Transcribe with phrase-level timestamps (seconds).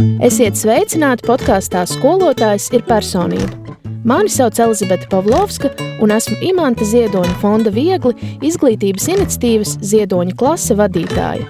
[0.00, 3.76] Esiet sveicināti podkāstā Skolotājs ir personība.
[4.08, 5.68] Mani sauc Elizabete Pavlovska,
[6.00, 8.14] un esmu Imants Ziedoņa fonda Viegli
[8.48, 11.44] izglītības iniciatīvas Ziedoņa klase vadītāja.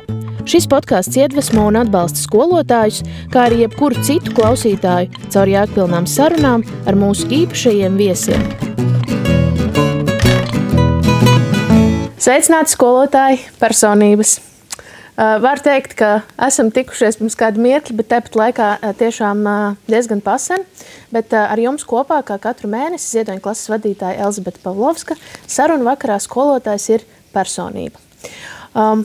[0.51, 6.99] Šis podkāsts iedvesmo un atbalsta skolotājus, kā arī jebkuru citu klausītāju caur jēgpilnām sarunām ar
[6.99, 8.47] mūsu īpašajiem viesiem.
[12.19, 14.41] Sveicināti skolotāji, personības!
[15.19, 19.79] Uh, var teikt, ka esam tikušies pirms kāda mirkļa, bet tepat laikā uh, tiešām uh,
[19.91, 20.63] diezgan pasen.
[21.11, 25.17] Bet ar jums kopā, kā katru mēnesi, Ziedoņa klases vadītāja Elzbieta Pavlovska,
[25.51, 27.99] sarunu vakarā skolotājs ir personība.
[28.79, 29.03] Um,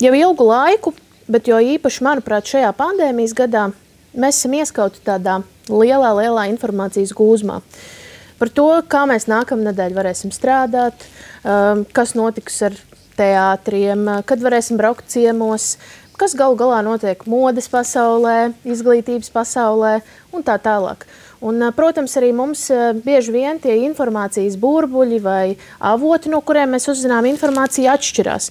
[0.00, 0.94] jau ilgu laiku,
[1.30, 3.66] bet jo īpaši, manuprāt, šajā pandēmijas gadā,
[4.16, 7.60] mēs esam ieskauti tādā lielā, lielā informācijas gūzmā.
[8.40, 11.04] Par to, kā mēs nākamnedēļ varēsim strādāt,
[11.44, 12.80] um, kas notiks ar
[13.18, 15.76] teātriem, kad varēsim braukt ciemos,
[16.20, 19.98] kas galu galā notiek modes pasaulē, izglītības pasaulē
[20.32, 21.06] un tā tālāk.
[21.42, 22.68] Un, protams, arī mums
[23.02, 28.50] bieži vien tie informācijas burbuļi vai avoti, no kuriem mēs uzzinām informāciju, atšķirās.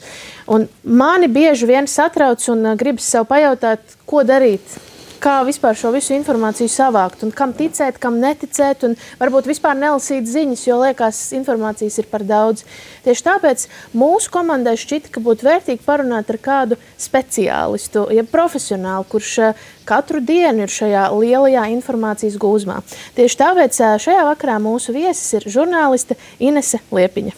[0.51, 4.75] Un mani bieži vien satrauc un gribas sev pajautāt, ko darīt
[5.21, 10.27] kā vispār šo visu informāciju savākt, un kam ticēt, kam neticēt, un varbūt vispār nelasīt
[10.29, 12.65] ziņas, jo liekas, informācijas ir par daudz.
[13.05, 19.35] Tieši tāpēc mūsu komandai šķita, ka būtu vērtīgi parunāt ar kādu speciālistu, ja profesionālu, kurš
[19.45, 22.81] eh, katru dienu ir šajā lielajā informācijas gūzmā.
[23.17, 27.37] Tieši tāpēc eh, šajā vakarā mūsu viesis ir žurnāliste Inese Liepiņa.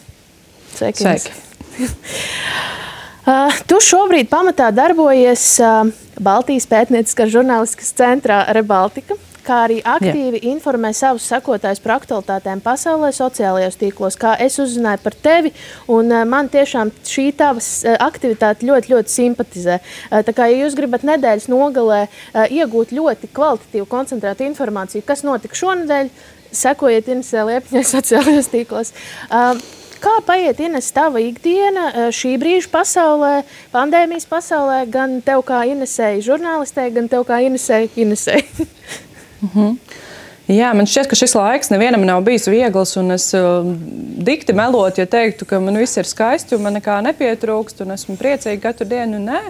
[0.78, 1.04] Sveiki!
[1.04, 1.40] Sveiki.
[3.24, 5.88] Uh, tu šobrīd pamatā darbojies uh,
[6.20, 10.50] Baltijas pētnieciskā žurnālistikas centrā Rebaltika, kā arī aktīvi Jā.
[10.50, 14.18] informē savus sekotājus par aktualitātēm pasaulē, sociālajos tīklos.
[14.20, 15.54] Kā es uzzināju par tevi,
[15.88, 19.78] un uh, man tiešām šī tavas uh, aktivitāte ļoti, ļoti simpatizē.
[20.10, 25.24] Uh, tā kā ja jūs gribat nedēļas nogalē uh, iegūt ļoti kvalitatīvu, koncentrētu informāciju, kas
[25.24, 26.12] notika šonadēļ,
[26.60, 28.92] sekojiet Inesē Liepņai sociālajos tīklos.
[29.30, 29.56] Uh,
[30.04, 33.34] Kā paiet Ines tava ikdiena eh, šī brīža pasaulē,
[33.72, 38.66] pandēmijas pasaulē, gan tev kā Inesēji žurnālistē, gan tev kā Inesēji Inesēji?
[39.42, 39.78] mm -hmm.
[40.44, 43.64] Jā, man šķiet, ka šis laiks nevienam nav bijis viegls, un es uh,
[44.28, 48.18] dikti melot, ja teiktu, ka man viss ir skaisti un man nekā nepietrūkst, un esmu
[48.20, 49.18] priecīga katru dienu.
[49.18, 49.40] Nē,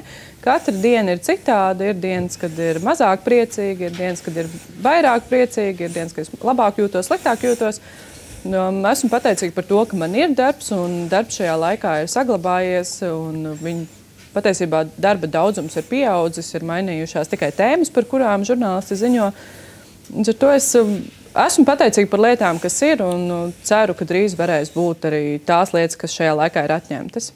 [0.45, 1.91] katra diena ir citāda.
[1.91, 4.47] Ir dienas, kad ir mazāk priecīgi, ir dienas, kad ir
[4.83, 7.83] vairāk priecīgi, ir dienas, kad es labāk jūtos, sliktāk jūtos.
[7.83, 8.14] Uh,
[8.45, 12.99] esmu pateicīga par to, ka man ir darbs, un darbs šajā laikā ir saglabājies.
[13.65, 13.85] Viņa
[14.35, 19.31] patiesībā darba daudzums ir pieaudzis, ir mainījušās tikai tēmas, par kurām žurnālisti ziņo.
[20.21, 20.99] Ar to es um,
[21.47, 25.73] esmu pateicīga par lietām, kas ir, un uh, ceru, ka drīz varēs būt arī tās
[25.77, 27.33] lietas, kas šajā laikā ir atņemtas.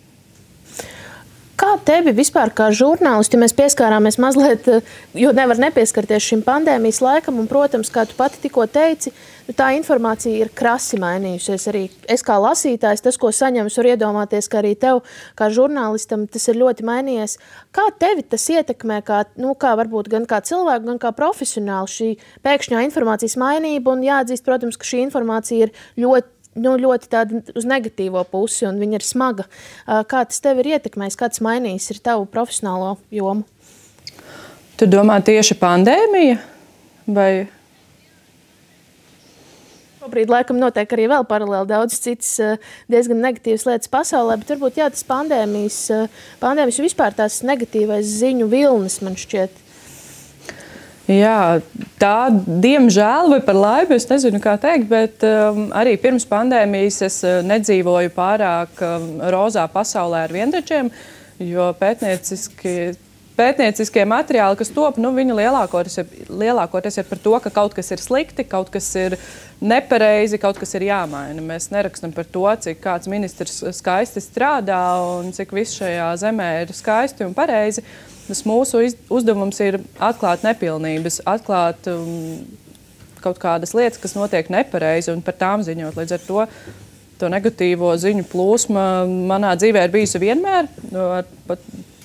[1.58, 7.40] Kā tevi vispār kā žurnālisti, mēs pieskārāmies mazliet, eh, jo nevar nepieskarties šim pandēmijas laikam,
[7.42, 9.16] un, protams, kā tu pati tikko teici, nu,
[9.56, 11.66] tā informācija ir krasi mainījusies.
[11.70, 15.03] Arī es kā lasītājs, tas, ko saņemu, var iedomāties, ka arī tev,
[15.38, 17.38] kā žurnālistam, tas ir ļoti mainījies.
[17.75, 22.10] Kā tevi tas ietekmē, kā, nu, kā varbūt gan kā cilvēku, gan kā profesionāli šī
[22.44, 27.66] pēkšņā informācijas mainība, un jāatzīst, protams, ka šī informācija ir ļoti nu, ļoti tāda uz
[27.69, 29.44] negatīvo pusi, un viņa ir smaga.
[29.87, 33.47] Kā tas tev ir ietekmējis, kāds mainījis ir tavu profesionālo jomu?
[34.78, 36.41] Tu domā tieši pandēmija?
[37.14, 37.31] Vai?
[40.08, 42.58] Šobrīd, laikam, notiek arī vēl paralēli daudz citas
[42.88, 45.80] diezgan negatīvas lietas pasaulē, bet varbūt jā, tas pandēmijas,
[46.41, 49.64] pandēmijas vispār tās negatīvais ziņu vilnis man šķiet
[51.08, 51.62] Jā,
[51.96, 57.16] tā, diemžēl, vai par laimi, es nezinu, kā teikt, bet um, arī pirms pandēmijas es
[57.25, 60.92] uh, nedzīvoju pārāk um, rozā pasaulē ar vienrečiem,
[61.40, 62.78] jo pētnieciski.
[63.38, 67.92] Pētnieciskie materiāli, kas top, nu, viņi lielākoties ir, lielākoties ir par to, ka kaut kas
[67.94, 69.14] ir slikti, kaut kas ir
[69.60, 71.42] nepareizi, kaut kas ir jāmaina.
[71.44, 74.80] Mēs nerakstām par to, cik kāds ministrs skaisti strādā
[75.19, 77.84] un cik viss šajā zemē ir skaisti un pareizi.
[78.28, 78.82] Tas mūsu
[79.12, 82.43] uzdevums ir atklāt nepilnības, atklāt um,
[83.25, 85.96] kaut kādas lietas, kas notiek nepareizi, un par tām ziņot.
[85.96, 86.44] Līdz ar to
[87.19, 90.69] to negatīvo ziņu plūsma manā dzīvē ir bijusi vienmēr.
[91.49, 91.64] Pat,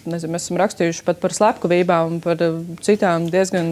[0.09, 3.69] nezinu, mēs esam rakstījuši pat par slepkavībām, par uh, citām diezgan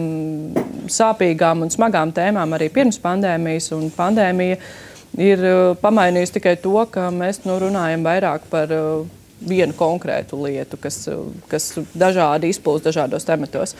[0.90, 3.70] sāpīgām un smagām tēmām arī pirms pandēmijas.
[3.96, 4.58] Pandēmija
[5.20, 9.04] ir uh, pamainījusi tikai to, ka mēs nu, runājam vairāk par uh,
[9.42, 11.04] vienu konkrētu lietu, kas,
[11.50, 13.76] kas dažādi izplūst dažādos tematos.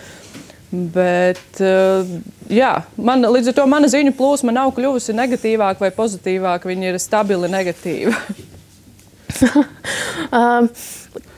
[0.73, 1.61] Bet,
[2.49, 6.71] jā, man, līdz ar to mana ziņu plūsma nav kļuvusi negatīvāka vai pozitīvāka.
[6.71, 8.17] Viņa ir stabili negatīva.
[10.39, 10.69] um,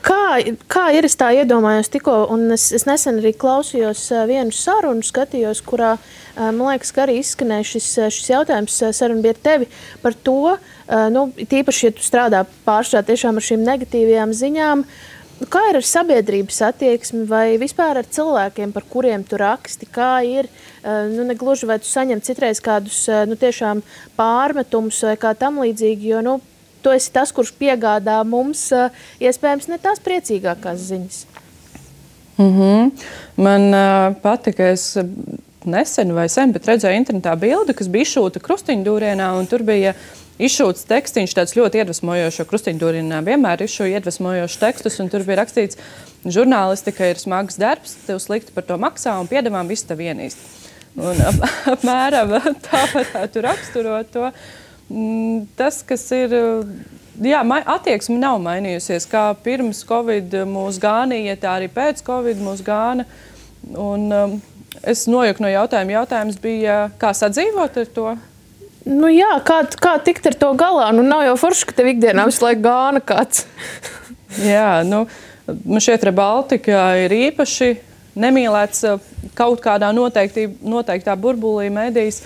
[0.05, 0.37] Kā,
[0.69, 5.63] kā ir es tā iedomājos tikko, un es, es nesen arī klausījos vienu sarunu, skatījos,
[5.65, 5.95] kurā,
[6.37, 9.67] man liekas, ka arī izskanēja šis, šis jautājums, saruna bija ar tevi
[10.03, 10.53] par to,
[11.11, 14.87] nu, tīpaši, ja tu strādā pārstrā tiešām ar šīm negatīvajām ziņām,
[15.51, 19.89] Kā ir ar sabiedrības attieksmi vai vispār ar cilvēkiem, par kuriem tu raksti?
[19.91, 20.47] Kā ir,
[20.85, 23.81] nu, negluži vai tu saņem citreiz kādus, nu, tiešām
[24.15, 26.37] pārmetumus vai kā tam līdzīgi, jo, nu,
[26.85, 28.67] tu esi tas, kurš piegādā mums
[29.23, 31.23] iespējams ne tās priecīgākās ziņas.
[32.37, 32.91] Mm -hmm.
[33.37, 34.97] Man uh, patika, es
[35.65, 39.93] nesen vai sen, bet redzēju internetā bildi, kas bija izšūta krustiņdūrienā, un tur bija
[40.39, 45.39] izšūts tekstiņš, tāds ļoti iedvesmojošs, jo krustiņdūrienā vienmēr ir šo iedvesmojošu tekstus, un tur bija
[45.41, 45.79] rakstīts,
[46.25, 50.37] žurnālistika ir smags darbs, tev slikti par to maksā, un piedevām visu tev vienīst.
[50.95, 51.41] Un ap,
[51.73, 52.37] apmēram
[52.67, 54.29] tā varētu raksturot to.
[54.89, 56.35] Mm, tas, kas ir.
[57.25, 57.39] Jā,
[57.71, 59.07] attieksme nav mainījusies.
[59.09, 63.07] Kā pirms Covid mūs gānīja, tā arī pēc Covid mūs gāna.
[63.71, 64.35] Un, um,
[64.83, 66.01] es nojuku no jautājuma.
[66.01, 68.09] Jautājums bija, kā sadzīvot ar to?
[68.85, 70.91] Nu jā, kā, kā tikt ar to galā?
[70.93, 73.47] Nu, nav jau forši, ka tev ikdienā visu laiku gāna kāds.
[74.53, 75.05] jā, nu,
[75.47, 77.71] man šķiet, ka Baltika ir īpaši
[78.19, 78.85] nemīlēts
[79.35, 82.21] kaut kādā noteiktā burbulī medijas.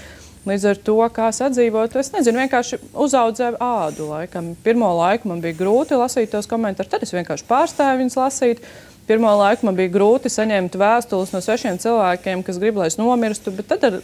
[0.50, 4.08] Līdz ar to, kā sadzīvot, es nezinu, vienkārši uzaudzēju ādu.
[4.10, 4.54] Laikam.
[4.66, 8.64] Pirmo laiku man bija grūti lasīt tos komentārus, tad es vienkārši pārstāju viņus lasīt.
[9.10, 13.54] Pirmā laikā man bija grūti saņemt vēstules no svešiem cilvēkiem, kas grib, lai es nomirstu,
[13.58, 14.00] bet tad ar,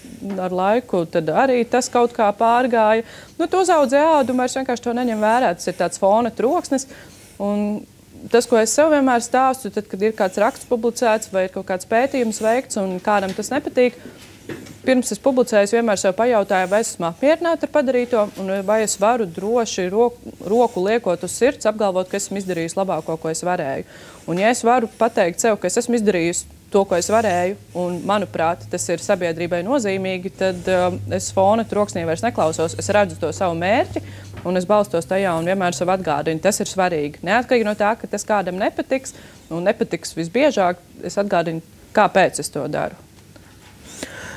[0.48, 1.04] ar laiku
[1.34, 3.06] arī tas kaut kā pārgāja.
[3.38, 5.52] Nu, tu uzaugi ādu, es vienkārši to neņemu vērā.
[5.58, 6.88] Tas ir tāds fona troksnis.
[7.42, 7.84] Un
[8.34, 11.70] tas, ko es sev vienmēr stāstu, tad, kad ir kāds raksts publicēts vai ir kaut
[11.70, 13.98] kāds pētījums veikts un kādam tas nepatīk,
[14.86, 18.98] pirms es publicēju, es vienmēr sev pajautāju, vai esmu apmierināta ar padarīto, un vai es
[19.02, 23.88] varu droši roku, roku liekot uz sirds, apgalvot, ka esmu izdarījis labāko, ko es varēju.
[24.30, 28.02] Un, ja es varu pateikt sev, ka es esmu izdarījis to, ko es varēju, un
[28.08, 32.76] manuprāt, tas ir sabiedrībai nozīmīgi, tad um, es fona troksnī vairs neklausos.
[32.82, 34.04] Es redzu to savu mērķi,
[34.46, 37.24] un es balstos tajā un vienmēr sev atgādinu, tas ir svarīgi.
[37.26, 39.16] Neatkarīgi no tā, ka tas kādam nepatiks,
[39.54, 41.64] un nepatiks visbiežāk, es atgādinu,
[41.96, 43.05] kāpēc es to daru.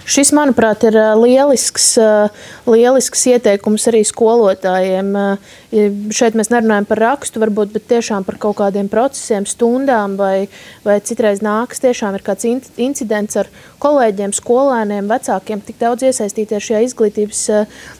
[0.08, 1.90] Šis, manuprāt, ir lielisks,
[2.64, 5.10] lielisks ieteikums arī skolotājiem.
[6.16, 10.46] Šeit mēs nerunājam par rakstu, varbūt, bet tiešām par kaut kādiem procesiem, stundām, vai,
[10.86, 13.52] vai citreiz nāks tiešām ir kāds incidents ar
[13.84, 17.44] kolēģiem, skolēniem, vecākiem, tik daudz iesaistīties šajā izglītības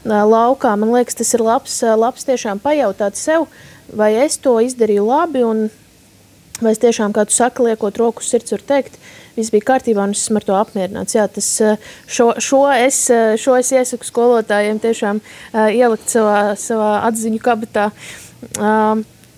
[0.08, 0.72] laukā.
[0.80, 3.50] Man liekas, tas ir labs, labs tiešām pajautāt sev,
[3.92, 5.66] vai es to izdarīju labi, un
[6.64, 8.96] vai es tiešām, kā tu saki, liekot roku sirds, var teikt,
[9.38, 11.16] viss bija kārtībā un es esmu ar to apmierināts.
[11.16, 16.56] Jā, tas, eh, šo, šo, es, eh, šo es iesaku skolotājiem tiešām uh, ielikt savā,
[16.58, 17.90] savā atziņu kabatā.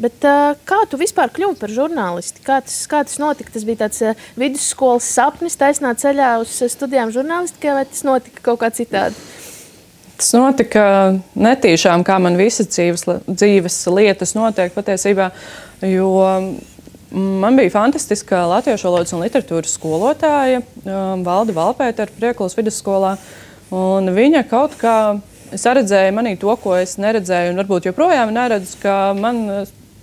[0.00, 0.24] Bet,
[0.64, 2.40] kā tu vispār kļuvi par žurnālisti?
[2.44, 3.52] Kā tas, kā tas notika?
[3.52, 4.00] Tas bija tāds
[4.40, 9.18] vidusskolas sapnis, taisnā ceļā uz studijām žurnālistikai, vai tas notika kaut kā citādi?
[10.20, 10.84] Tas notika
[11.36, 15.30] netīšām, kā man visas dzīves, dzīves lietas notiek patiesībā.
[15.84, 16.08] Jo
[17.10, 23.16] Man bija fantastiska latviešu valodas un literatūras skolotāja, um, Valda Valpēta ar Priekulas vidusskolā.
[23.74, 25.18] Un viņa kaut kā
[25.50, 29.42] saredzēja manī to, ko es neredzēju, un varbūt joprojām neredzu, ka man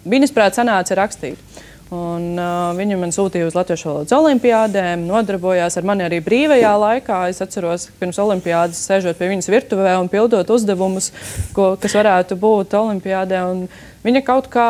[0.03, 1.39] viņas prāt sanāca rakstīt.
[1.87, 7.21] Un, uh, viņa man sūtīja uz Latvijas valodas olimpiādēm, nodarbojās ar mani arī brīvajā laikā.
[7.31, 11.13] Es atceros, ka pirms olimpiādas sēžot pie viņas virtuvē un pildot uzdevumus,
[11.55, 13.45] ko, kas varētu būt olimpiādē.
[14.03, 14.67] Viņa kaut kā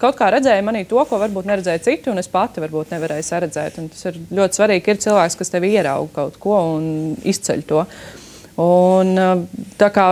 [0.00, 3.80] kaut kā redzēja manī to, ko varbūt neredzēja citi, un es pati varbūt nevarēju saredzēt.
[3.82, 6.86] Un tas ir ļoti svarīgi, ir cilvēks, kas tevi ierauga kaut ko un
[7.32, 7.84] izceļ to.
[8.62, 9.14] Un,
[9.80, 10.06] tā kā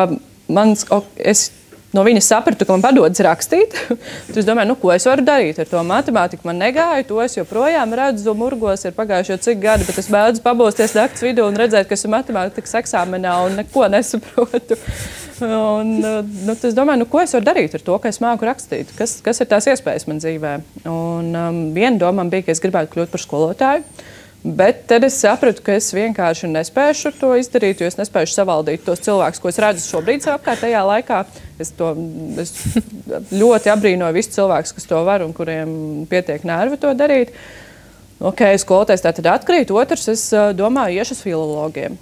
[0.50, 0.86] mans,
[1.18, 1.48] es
[1.96, 3.76] no viņas sapratu, ka man padodas rakstīt.
[3.88, 6.46] Tad es domāju, nu, ko es varu darīt ar to matemātiku.
[6.48, 10.44] Man negāja, to es joprojām redzu, murgos ir pagājuši jau cik gadi, bet es mēdzu
[10.44, 14.78] pabosties naktas vidū un redzēt, ka esmu matemātikas eksāmenā un neko nesaprotu.
[15.40, 18.90] Un, nu, es domāju, nu, ko es varu darīt ar to, ka es māku rakstīt.
[18.92, 20.50] Kas, kas ir tās iespējas man dzīvē?
[20.90, 23.86] Un um, viena doma bija, ka es gribētu kļūt par skolotāju.
[24.40, 29.02] Bet tad es sapratu, ka es vienkārši nespēju to izdarīt, jo es nespēju savaldīt tos
[29.04, 31.18] cilvēkus, ko es redzu šobrīd apkārtējā laikā.
[31.60, 31.90] Es, to,
[32.40, 32.54] es
[33.42, 35.74] ļoti abrīnoju visus cilvēkus, kas to var un kuriem
[36.08, 37.34] pietiek nervi to darīt.
[38.20, 39.74] Ok, skolotājs tā tad atkrīt.
[39.76, 40.24] Otrs, es
[40.56, 42.00] domāju, iešu uz filologiem.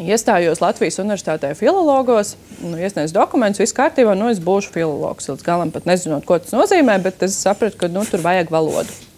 [0.00, 5.28] Iestājos Latvijas Universitātē filologos, nu, iesniedzu dokumentus, viss kārtībā, nu es būšu filologs.
[5.28, 9.09] Līdz galam pat nezinot, ko tas nozīmē, bet es sapratu, ka nu, tur vajag valodu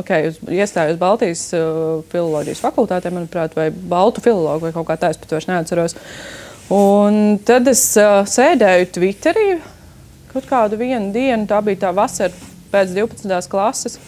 [0.00, 5.36] okay, iestājos Baltijas uh, filozofijas fakultātē, manuprāt, vai Baltu filologu vai kaut kā tādu, pat
[5.36, 5.96] vairs neatceros.
[6.74, 9.48] Un tad es uh, sēdēju Twitterī
[10.34, 12.34] kaut kādu dienu, tā bija tā vasara
[12.72, 13.48] pēc 12.
[13.50, 13.98] klases.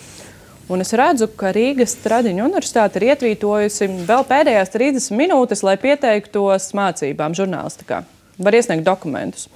[0.66, 6.72] Un es redzu, ka Rīgas Tradiņu universitāte ir ietvītojusi vēl pēdējās 30 minūtes, lai pieteiktos
[6.74, 8.00] mācībām žurnālistikā.
[8.42, 9.46] Var iesniegt dokumentus.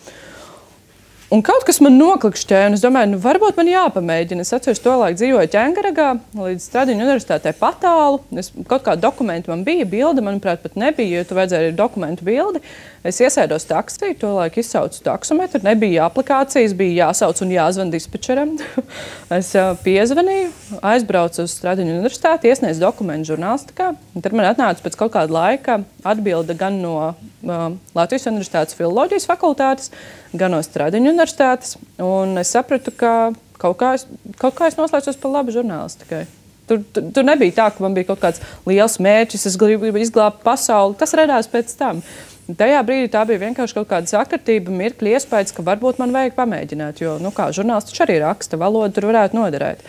[1.31, 4.43] Un kaut kas man noklikšķēja, un es domāju, nu, varbūt man jāpamēģina.
[4.43, 8.19] Es atceros, to laiku dzīvoju Ķēngaragā, līdz Stradiņu universitātē patālu.
[8.35, 12.27] Es, kaut kāda dokumenta man bija, bilde, manuprāt, pat nebija, jo tu vajadzēja arī dokumentu
[12.27, 12.59] bildi.
[13.07, 18.57] Es iesēdos taksī, to laiku izsaucu taksometru, nebija aplikācijas, bija jāsauc un jāzvan dispečeram.
[19.39, 19.53] es
[19.87, 20.51] piezvanīju,
[20.83, 23.93] aizbraucu uz Stradiņu universitāti, iesniedzu dokumentu žurnālistikā.
[24.19, 29.95] Tad man atnāca pēc kaut kāda laika atbilde gan no uh, Latvijas Universitātes filoloģijas fakultātes,
[30.33, 31.77] gan no Stradiņu universitātes.
[32.03, 34.07] Un es sapratu, ka kaut kā es,
[34.41, 36.25] kaut kā es noslēdzos par labu žurnālistikai.
[36.71, 40.45] Tur, tur, tur nebija tā, ka man bija kaut kāds liels mērķis, es gribu izglābt
[40.47, 40.95] pasauli.
[41.01, 42.05] Tas radās pēc tam.
[42.51, 47.03] Tajā brīdī tā bija vienkārši kaut kāda sakritība, mirkļa iespējas, ka varbūt man vajag pamēģināt.
[47.03, 49.85] Jo, nu, kā žurnālists arī raksta, valoda tur varētu noderēt.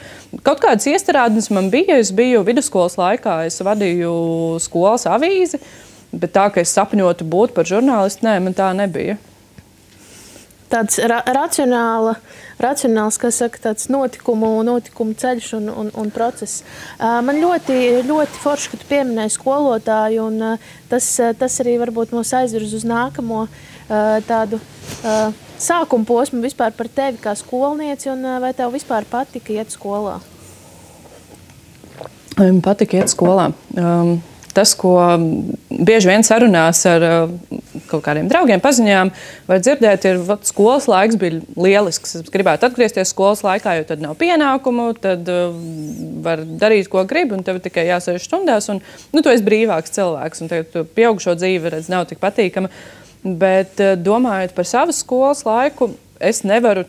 [0.45, 1.98] Kaut kādas iestrādes man bija.
[2.01, 4.13] Es biju vidusskolas laikā, es vadīju
[4.62, 5.62] skolas avīzi,
[6.13, 9.17] bet tā, ka es sapņotu būt par žurnālistu, nē, man tā nebija
[10.71, 12.15] tāds ra racionāla,
[12.61, 16.63] racionāls, kas saka, tāds notikumu, notikumu ceļš un, un, un process.
[16.99, 20.57] Man ļoti, ļoti forši, ka tu pieminēji skolotāju, un
[20.91, 23.45] tas, tas arī varbūt mūs aizvirz uz nākamo
[24.27, 24.61] tādu
[25.61, 30.19] sākuma posmu vispār par tevi kā skolnieci, un vai tev vispār patika iet skolā?
[32.39, 33.51] Man patika iet skolā.
[33.77, 34.19] Um,
[34.55, 34.96] tas, ko
[35.70, 37.34] bieži vien sarunās ar uh,
[37.89, 39.12] kaut kādiem draugiem, paziņām,
[39.50, 42.15] var dzirdēt, ir, ka skolas laiks bija lielisks.
[42.22, 45.51] Es gribētu atgriezties skolas laikā, jo tad nav pienākumu, tad uh,
[46.25, 48.70] var darīt, ko grib, un tev tikai jāsēž stundās.
[48.74, 48.81] Un,
[49.12, 52.72] nu, tu esi brīvāks cilvēks, un tagad pieaugušo dzīve redz, nav tik patīkama.
[53.22, 56.88] Bet uh, domājot par savu skolas laiku, es nevaru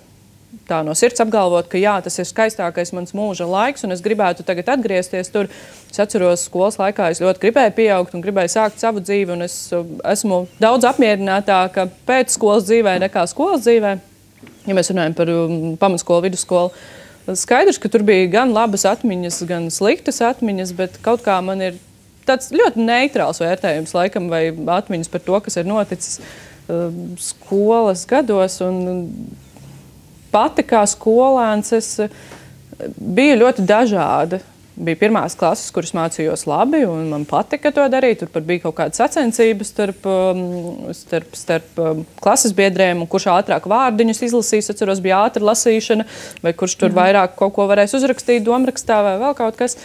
[0.69, 4.45] tā no sirds apgalvot, ka jā, tas ir skaistākais mans mūža laiks, un es gribētu
[4.47, 5.51] tagad atgriezties tur.
[5.93, 9.57] Es atceros, skolas laikā es ļoti gribēju pieaugt un gribēju sākt savu dzīvi, un es
[9.77, 13.95] uh, esmu daudz apmierinātāka pēc skolas dzīvē nekā skolas dzīvē.
[14.67, 16.73] Ja mēs runājam par um, pamatskolu, vidusskolu,
[17.39, 21.79] skaidrs, ka tur bija gan labas atmiņas, gan sliktas atmiņas, bet kaut kā man ir
[22.27, 26.89] tāds ļoti neitrāls vērtējums, laikam, vai atmiņas par to, kas ir noticis uh,
[27.21, 28.61] skolas gados.
[28.65, 28.83] Un,
[30.33, 32.23] pati kā skolēns es eh,
[32.97, 34.43] biju ļoti dažāda.
[34.73, 38.23] Bija pirmās klases, kuras mācījos labi, un man patika to darīt.
[38.23, 43.69] Tur pat bija kaut kāda sacensība starp, um, starp, starp um, klases biedriem, kurš ātrāk
[43.69, 44.65] vārdiņus izlasīs.
[44.65, 46.07] Es atceros, bija ātra lasīšana,
[46.41, 46.99] vai kurš tur mhm.
[47.03, 49.77] vairāk kaut ko varēs uzrakstīt, domārakstā vai vēl kaut kas.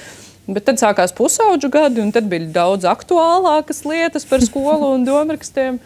[0.47, 5.81] Bet tad sākās pusauģu gadi, un tad bija daudz aktuālākas lietas par skolu un domārakstiem.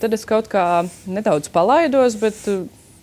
[0.00, 0.64] Tad es kaut kā
[1.04, 2.40] nedaudz palaidos, bet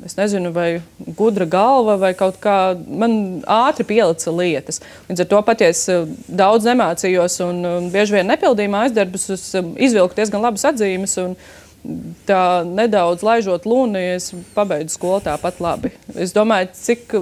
[0.03, 0.81] Es nezinu, vai
[1.15, 4.81] gudra galva vai kaut kā man ātri pielica lietas.
[5.07, 8.95] Līdz ar to pat, ja es eh, daudz nemācījos un um, bieži vien nepildīju mājas
[8.98, 11.15] darbus, es um, izvilku diezgan labas atzīmes.
[12.27, 15.91] Tā nedaudz laižot lūnu, es pabeidzu skolu tāpat labi.
[16.15, 17.17] Es domāju, cik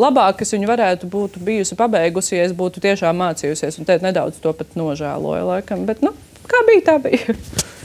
[0.00, 3.80] labāk es viņu varētu būt bijusi pabeigusi, ja es būtu tiešām mācījusies.
[3.80, 5.84] Un te nedaudz to pat nožēloju, laikam.
[5.88, 6.16] Bet, nu,
[6.48, 7.36] kā bija, tā bija.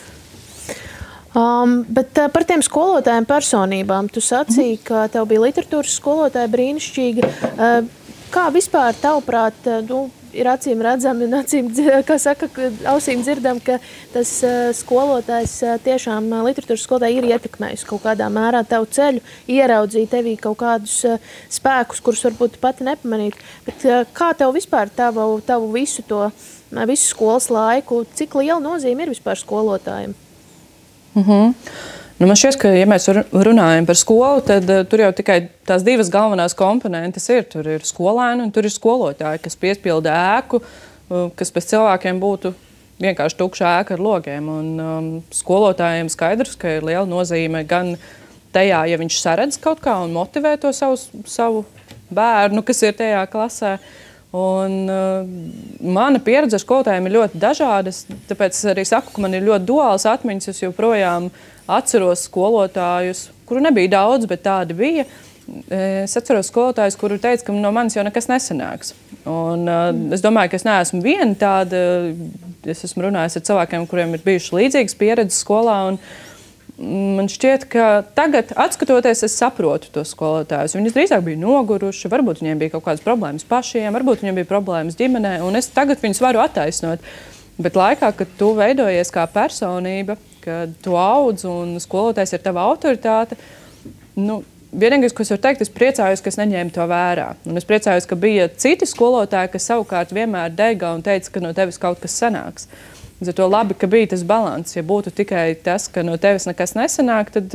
[1.34, 4.10] Um, bet uh, par tiem skolotājiem personībām.
[4.14, 7.30] Tu sacīki, ka tev bija literatūras skolotāja brīnišķīga.
[7.54, 10.04] Uh, kā vispār tavuprāt, uh, nu,
[10.38, 11.72] ir acīm redzami un acīm,
[12.10, 12.46] kā saka,
[12.92, 13.80] ausīm dzirdam, ka
[14.14, 19.24] tas uh, skolotājs uh, tiešām uh, literatūras skolotāja ir ietekmējis kaut kādā mērā tavu ceļu,
[19.56, 21.00] ieraudzīt tevī kaut kādus
[21.50, 23.42] spēkus, kurus varbūt pati nepamanīt.
[23.66, 26.28] Bet kā tev vispār tavu, tavu visu to,
[26.86, 30.14] visu skolas laiku, cik liela nozīme ir vispār skolotājiem?
[31.14, 31.54] Mm -hmm.
[32.18, 35.84] Nu, man šķiet, ka, ja mēs runājam par skolu, tad uh, tur jau tikai tās
[35.84, 37.44] divas galvenās komponentes ir.
[37.44, 42.54] Tur ir skolēni un tur ir skolotāji, kas piespilda ēku, uh, kas pēc cilvēkiem būtu
[43.04, 44.50] vienkārši tukša ēka ar logiem.
[44.50, 47.96] Un, um, skolotājiem skaidrs, ka ir liela nozīme gan
[48.54, 51.66] tajā, ja viņš saredz kaut kā un motivē to savu, savu
[52.14, 53.78] bērnu, kas ir tajā klasē.
[54.34, 55.28] Un, uh,
[55.94, 57.92] mana pieredze ar skolotājiem ir ļoti dažāda.
[58.32, 60.50] Tāpēc es arī saku, ka man ir ļoti duāls atmiņas.
[60.50, 61.28] Es joprojām
[61.70, 65.06] atceros skolotājus, kuru nebija daudz, bet tādi bija.
[65.70, 68.96] Es atceros skolotājus, kuri teica, ka no manis jau nekas nesanāks.
[69.30, 71.86] Un, uh, es domāju, ka es neesmu viena tāda.
[72.66, 75.78] Es esmu runājis ar cilvēkiem, kuriem ir bijušas līdzīgas pieredzes skolā.
[75.92, 76.33] Un, uh,
[76.78, 77.88] Man šķiet, ka
[78.18, 80.74] tagad, skatoties, es saprotu tos skolotājus.
[80.74, 84.98] Viņi drīzāk bija noguruši, varbūt viņiem bija kaut kādas problēmas pašiem, varbūt viņiem bija problēmas
[84.98, 87.06] ģimenē, un es tagad viņus varu attaisnot.
[87.62, 93.38] Bet laikā, kad tu veidojies kā personība, kad tu audz un skolotājs ir tava autoritāte,
[94.18, 94.42] nu,
[94.74, 97.28] vienīgais, ko es varu teikt, es priecājos, ka es neņēmu to vērā.
[97.50, 101.54] Un es priecājos, ka bija citi skolotāji, kas savukārt vienmēr dega un teica, ka no
[101.54, 102.66] tevis kaut kas sanāks.
[103.24, 104.76] Līdz ar to labi, ka bija tas līdzsvars.
[104.76, 107.54] Ja būtu tikai tas, ka no tevis nekas nesanāk, tad,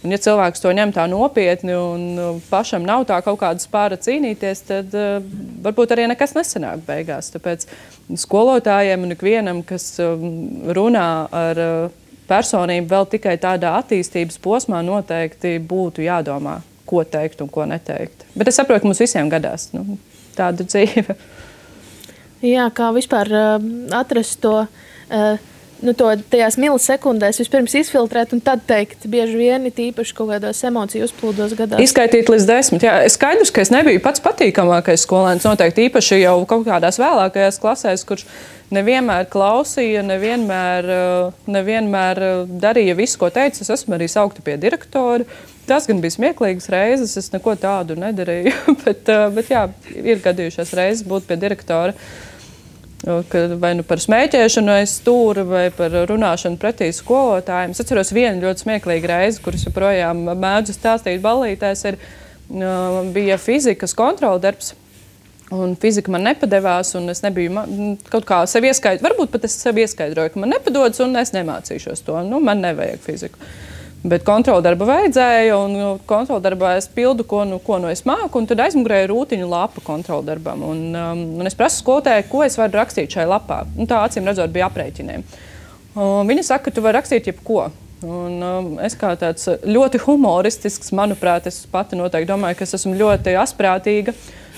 [0.00, 3.98] un ja cilvēks to ņem tā nopietni un uh, pašam nav tā kaut kāda spāra
[4.00, 5.20] cīnīties, tad uh,
[5.60, 7.28] varbūt arī nekas nesanāk beigās.
[7.34, 7.68] Tāpēc
[8.16, 11.92] skolotājiem un ikvienam, kas um, runā ar uh,
[12.30, 18.24] personību vēl tikai tādā attīstības posmā, noteikti būtu jādomā, ko teikt un ko neteikt.
[18.32, 20.00] Bet es saprotu, ka mums visiem gadās nu,
[20.32, 21.20] tāda dzīve.
[22.40, 23.58] Jā, kā vispār uh,
[24.00, 24.62] atrast to
[25.84, 30.62] nu, to tajās milisekundēs vispirms izfiltrēt un tad teikt, bieži vien ir īpaši kaut kādos
[30.68, 31.82] emociju uzplūdos gadās.
[31.84, 32.86] Izskaitīt līdz desmit.
[32.86, 35.46] Jā, es skaidrs, ka es nebiju pats patīkamākais skolēns.
[35.48, 38.26] Noteikti īpaši jau kaut kādās vēlākajās klasēs, kurš
[38.74, 43.64] nevienmēr klausīja, nevienmēr, eh, nevienmēr eh, darīja visu, ko teica.
[43.64, 45.26] Es esmu arī saukta pie direktora.
[45.70, 48.52] Tas gan bija smieklīgas reizes, es neko tādu nedarīju.
[48.84, 51.94] bet, bet jā, ir gadījušās reizes būt pie direktora.
[53.00, 53.24] Uh,
[53.56, 57.72] vai nu par smēķēšanu aiz stūra, vai par runāšanu pretī skolotājiem.
[57.72, 61.96] Es atceros vienu ļoti smieklīgu reizi, kuras joprojām mēdzu stāstīt ballītēs, ir,
[63.14, 64.74] bija fizikas kontroldarbs.
[65.50, 67.64] Un fizika man nepadevās, un es nebiju
[68.12, 69.02] kaut kā sev ieskaidrojis.
[69.08, 72.20] Varbūt pat es sev ieskaidroju, ka man nepadodas, un es nemācīšos to.
[72.28, 73.48] Nu, man nevajag fiziku.
[74.00, 78.46] Bet kontroldarba vajadzēja, un nu, kontroldarbā es pildu, ko nu, ko nu es māku, un
[78.48, 80.62] tad aizmugurē ir rūtiņu lapa kontroldarbam.
[80.64, 83.58] Un, um, un es prasu skolotājai, ko es varu rakstīt šai lapā.
[83.76, 85.24] Un tā acīm redzot, bija aprēķiniem.
[86.00, 87.66] Un viņa saka, ka tu vari rakstīt jebko.
[88.00, 92.94] Un, um, es kā tāds ļoti humoristisks, manuprāt, es pati noteikti domāju, ka es esmu
[93.02, 94.14] ļoti asprātīga.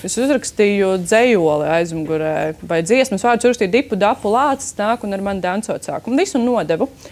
[0.07, 2.31] Es uzrakstīju dzējoli aizmugurē,
[2.63, 6.07] vai dziesmas vārdus, uzrakstīju dipu, dapu, lācis nāk un ar mani dancot sāk.
[6.07, 6.87] Un visu nodevu.
[6.87, 7.11] Uh,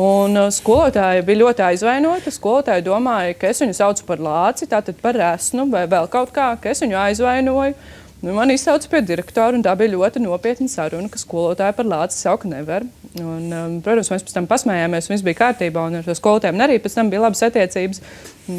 [0.00, 2.32] Un uh, skolotāja bija ļoti aizvainota.
[2.32, 6.52] Skolotāja domāja, ka es viņu saucu par lāci, tātad par resnu vai vēl kaut kā,
[6.62, 7.74] ka es viņu aizvainoju.
[8.20, 12.20] Nu, man izsauca pie direktora, un tā bija ļoti nopietna saruna, ka skolotāju par lāci
[12.20, 12.84] saukt nevar.
[13.16, 16.60] Un, um, protams, mēs pēc tam pasmējāmies, un viss bija kārtībā, un ar to skolotājiem
[16.66, 18.04] arī pēc tam bija labas attiecības.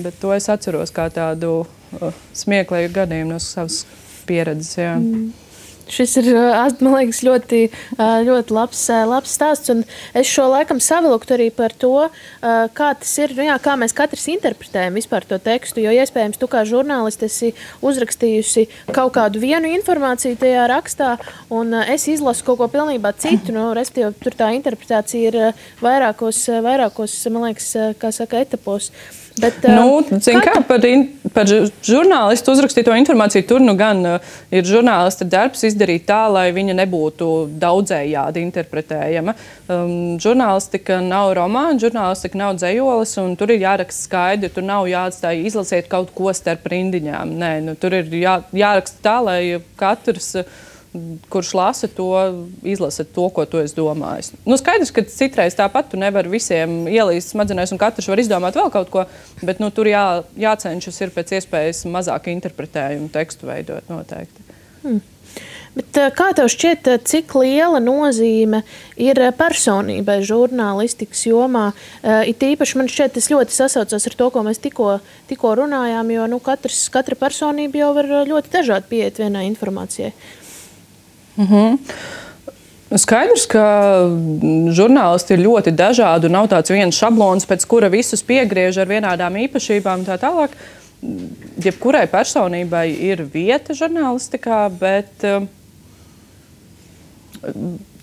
[0.02, 3.84] Bet to es atceros kā tādu uh, smieklīgu gadījumu no savas
[4.26, 4.76] pieredzes.
[4.82, 4.98] Jā.
[4.98, 5.30] Mm.
[5.92, 7.62] Šis ir liekas, ļoti,
[8.00, 9.72] ļoti labs, labs stāsts.
[10.18, 12.08] Es šo laikam savilktu arī par to,
[12.42, 15.84] kā tas ir, nu jā, kā mēs katrs interpretējam vispār to tekstu.
[15.84, 17.54] Jo iespējams, tu kā žurnālists esi
[17.86, 21.16] uzrakstījusi kaut kādu vienu informāciju tajā rakstā,
[21.54, 23.56] un es izlasu kaut ko pilnībā citu.
[23.56, 28.92] Nu, Respektīvi, tur tā interpretācija ir vairākos, vairākos man liekas, kā saka, etapos.
[28.92, 34.02] Uh, Bet, nu, uh, zin, kā, par, in, par žurnālistu uzrakstīto informāciju tur nu gan
[34.04, 37.30] uh, ir žurnālista darbs izdarīt tā, lai viņa nebūtu
[37.62, 39.36] daudzējādi interpretējama.
[39.72, 44.52] Um, žurnālistika nav romāna, žurnālistika nav dzējolis, un tur ir jāraksta skaidri.
[44.52, 47.32] Tur nav jāatstāj izlasiet kaut ko starp rindiņām.
[47.40, 49.40] Nē, nu, tur ir jā, jāraksta tā, lai
[49.80, 50.36] katrs.
[50.44, 50.60] Uh,
[51.32, 52.10] kurš lasa to,
[52.68, 54.34] izlasa to, ko tu esi domājis.
[54.44, 58.72] Nu, skaidrs, ka citreiz tāpat tu nevari visiem ielīst smadzenēs, un katrs var izdomāt vēl
[58.74, 59.06] kaut ko,
[59.46, 60.04] bet nu, tur jā,
[60.40, 64.50] jācenšas ir pēc iespējas mazāk interpretējumu tekstu veidot noteikti.
[64.82, 65.00] Hmm.
[65.72, 68.60] Bet, eh, kā tev šķiet, eh, cik liela nozīme
[69.00, 71.70] ir eh, personībai žurnālistikas jomā?
[72.28, 75.00] It īpaši man šķiet, tas ļoti sasaucas ar to, ko mēs tikko,
[75.30, 80.12] tikko runājām, jo nu, katrs, katra personība jau var ļoti dažādi pieiet vienai informācijai.
[81.38, 81.78] -hmm.
[82.92, 83.64] Skaidrs, ka
[84.76, 89.38] žurnālisti ir ļoti dažādi un nav tāds viens šablons, pēc kura visus piegriež ar vienādām
[89.46, 90.04] īpašībām.
[90.04, 90.58] Tā tālāk,
[91.64, 95.48] jebkurai personībai ir vieta žurnālistikā, bet eh,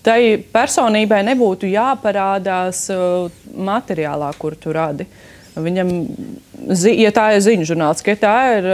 [0.01, 0.19] tai
[0.57, 2.97] personībai nebūtu jāparādās eh,
[3.53, 5.05] materiālā, kur tu radi.
[5.55, 5.89] Viņam
[6.99, 8.67] ja tā ir ziņu žurnāls, ka tā ir,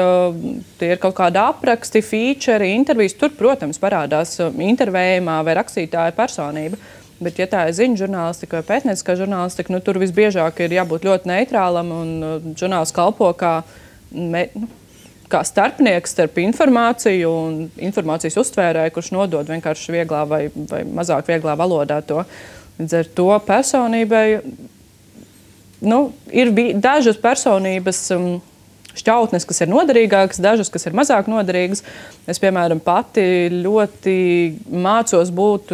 [0.83, 6.79] ir kaut kāda apraksti, feature, intervijas, tur, protams, parādās intervējumā vai rakstītāja personība.
[7.15, 11.31] Bet, ja tā ir ziņu žurnālistika vai pētnieciskā žurnālistika, nu, tur visbiežāk ir jābūt ļoti
[11.31, 12.09] neitrālam un
[12.59, 13.61] žurnāls kalpo kā,
[14.11, 14.67] me, nu,
[15.31, 17.57] kā starpnieks starp informāciju un
[17.87, 22.25] informācijas uztvērēju, kurš nodod vienkārši vieglā vai, vai mazāk vieglā valodā to.
[22.75, 24.25] Līdz ar to personībai
[25.81, 28.03] nu, ir dažas personības.
[28.15, 28.35] Um,
[28.95, 31.83] šķautnes, kas ir noderīgākas, dažas, kas ir mazāk noderīgas.
[32.31, 34.17] Es, piemēram, pati ļoti
[34.71, 35.73] mācos būt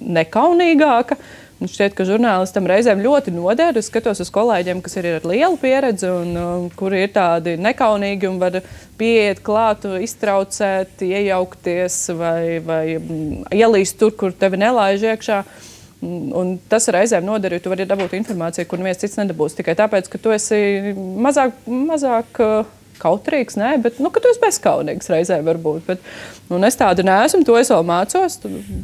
[0.00, 1.18] nekaunīgāka.
[1.60, 3.76] Man šķiet, ka žurnālistam reizēm ļoti noder.
[3.78, 8.28] Es skatos uz kolēģiem, kas ir ar lielu pieredzi un um, kuri ir tādi nekaunīgi
[8.28, 8.58] un var
[8.98, 15.44] pieiet klāt, iztraucēt, iejaukties vai, vai um, ielīst tur, kur tevi nelaiž iekšā.
[16.02, 19.54] Un tas reizēm noder, jo tu vari dabūt informāciju, kur neviens cits nedabūs.
[19.56, 20.58] Tikai tāpēc, ka tu esi
[20.94, 22.42] mazāk, mazāk
[23.00, 25.84] kautrīgs, nē, bet nu, tu esi bezskaunīgs reizē varbūt.
[25.88, 26.02] Bet,
[26.50, 28.38] nu, es tādu neesmu, to es vēl mācos,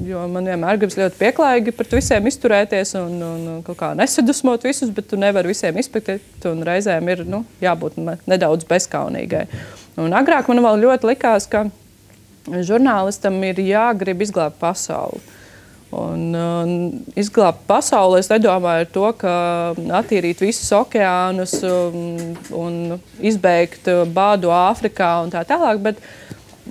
[0.06, 4.92] jo man vienmēr gribas ļoti pieklājīgi pret visiem izturēties un, un kaut kā nesadusmot visus,
[4.94, 9.46] bet tu nevari visiem izpētīt un reizēm ir nu, jābūt nedaudz bezskaunīgai.
[10.00, 11.66] Un agrāk man vēl ļoti likās, ka
[12.48, 15.20] žurnālistam ir jāgrib izglābt pasauli.
[15.90, 16.74] Un, un
[17.18, 19.32] izglābt pasauli, es nedomāju ar to, ka
[19.98, 22.76] attīrīt visus okeānus un, un
[23.18, 25.80] izbeigt bādu Āfrikā un tā tālāk.
[25.82, 25.98] Bet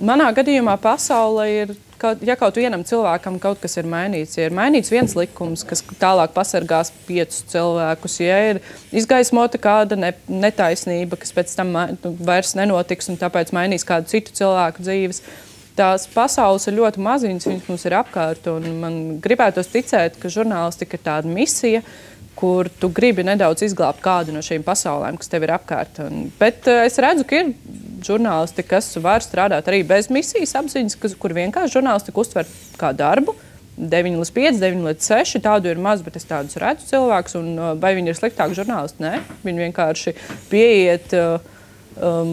[0.00, 4.56] manā gadījumā pasaule ir, kaut, ja kaut vienam cilvēkam kaut kas ir mainīts, ja ir
[4.56, 11.36] mainīts viens likums, kas tālāk pasargās piecus cilvēkus, ja ir izgaismota kāda ne, netaisnība, kas
[11.36, 11.76] pēc tam
[12.24, 15.20] vairs nenotiks un tāpēc mainīs kādu citu cilvēku dzīves
[15.78, 18.46] tās pasaules ir ļoti maziņas, viņas mums ir apkārt.
[18.80, 21.82] Man gribētos ticēt, ka žurnālistika ir tāda misija,
[22.40, 26.00] kur tu gribi nedaudz izglābt kādu no šīm pasaulēm, kas tev ir apkārt.
[26.06, 27.52] Un, bet uh, es redzu, ka ir
[28.06, 32.48] žurnālisti, kas var strādāt arī bez misijas apziņas, kas, kur vienkārši žurnālistiku uztver
[32.80, 33.36] kā darbu.
[33.80, 35.40] 9 līdz 5, 9 līdz 6.
[35.44, 37.38] Tādu ir maz, bet es tādus redzu cilvēkus.
[37.80, 39.00] Vai viņi ir sliktāki žurnālisti?
[39.04, 39.14] Nē,
[39.46, 40.16] viņi vienkārši
[40.50, 41.16] pieiet.
[41.16, 41.59] Uh,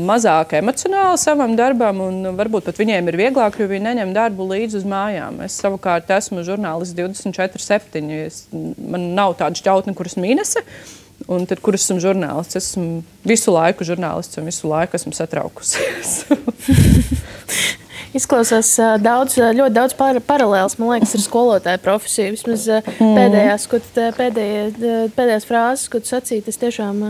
[0.07, 4.79] mazāk emocionāli savam darbam, un varbūt pat viņiem ir vieglāk, jo viņi neņem darbu līdzi
[4.81, 5.41] uz mājām.
[5.45, 8.13] Es savukārt esmu žurnālists 24, 7.
[8.27, 10.63] Es, man nav tāda šķautne, kuras mīnese.
[11.27, 16.19] Un tad, kur esmu žurnālists, esmu visu laiku žurnālists un visu laiku esmu satraukusies.
[18.15, 18.69] Izklausās
[19.03, 22.35] daudz, ļoti daudz par, paralēls, man liekas, ar skolotāju profesiju.
[22.37, 23.11] Vismaz mm.
[23.17, 23.79] pēdējās, ko,
[24.17, 24.61] pēdējie,
[25.17, 27.03] pēdējās frāzes, ko tu sacīji, tas tiešām,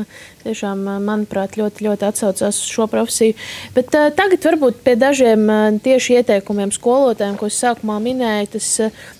[0.46, 3.38] tiešām, manuprāt, ļoti, ļoti atsaucās uz šo profesiju.
[3.78, 5.46] Bet tagad varbūt pie dažiem
[5.86, 8.72] tieši ieteikumiem skolotājiem, ko es sākumā minēju, tas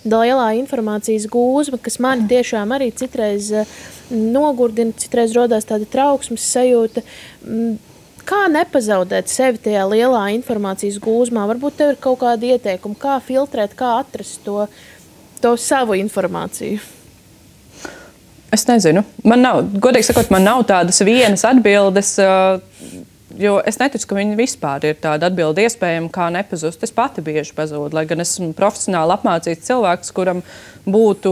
[0.08, 3.54] lielā informācijas gūzma, kas mani tiešām arī citreiz
[4.10, 7.04] nogurdina, citreiz rodās tāda trauksmes sajūta
[8.28, 11.46] Kā nepazaudēt sevi tajā lielā informācijas gūzmā?
[11.48, 14.66] Varbūt tev ir kaut kādi ieteikumi, kā filtrēt, kā atrast to,
[15.40, 16.82] to savu informāciju.
[18.52, 19.04] Es nezinu.
[19.28, 22.18] Man nav, godīgi sakot, man nav tādas vienas atbildes.
[23.38, 26.84] Jo es neticu, ka viņi vispār ir tāda atbilde iespējama, kā nepazust.
[26.84, 30.42] Es pati bieži pazūdu, lai gan esmu profesionāli apmācīts cilvēks, kuram
[30.88, 31.32] būtu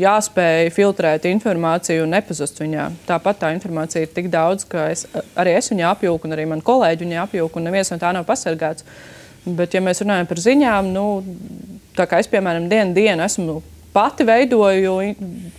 [0.00, 2.88] jāspēj filtrēt informāciju un nepazust viņā.
[3.08, 5.04] Tāpat tā informācija ir tik daudz, ka es,
[5.36, 8.24] arī es viņu apjūku, un arī mani kolēģi viņu apjūku, un neviens no tā nav
[8.28, 8.86] pasargāts.
[9.46, 11.04] Bet, ja mēs runājam par ziņām, nu,
[11.94, 13.60] tā kā es, piemēram, dienu dienu esmu
[13.94, 14.96] pati veidoju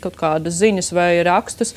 [0.04, 1.74] kaut kādas ziņas vai rakstus,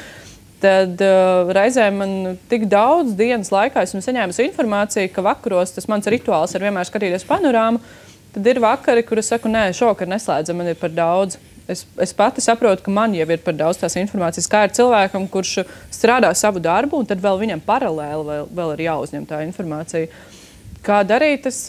[0.61, 2.17] tad uh, reizēm man
[2.51, 7.29] tik daudz dienas laikā esmu saņēmis informāciju, ka vakaros tas mans rituāls ir vienmēr skatīties
[7.29, 7.81] panorāmu.
[8.31, 11.39] Tad ir vakari, kur es saku, nē, šovakar neslēdzam, man ir par daudz.
[11.71, 15.29] Es, es pati saprotu, ka man jau ir par daudz tās informācijas, kā ir cilvēkam,
[15.31, 15.61] kurš
[15.95, 20.11] strādā savu darbu, un tad vēl viņam paralēli vēl, vēl ir jāuzņem tā informācija.
[20.83, 21.61] Kā darīt, es,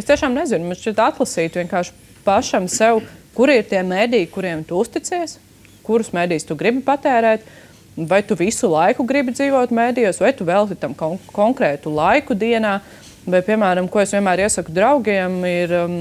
[0.00, 0.66] es tiešām nezinu.
[0.66, 1.94] Man šķiet atlasīt vienkārši
[2.26, 3.02] pašam sev,
[3.36, 5.38] kur ir tie mēdīji, kuriem tu uzticies,
[5.86, 7.46] kurus mēdījus tu gribi patērēt.
[8.08, 12.78] Vai tu visu laiku gribi dzīvot mēdījos, vai tu velti tam kon konkrētu laiku dienā.
[13.22, 15.92] Vai, piemēram, ko es vienmēr iesaku draugiem, ir um,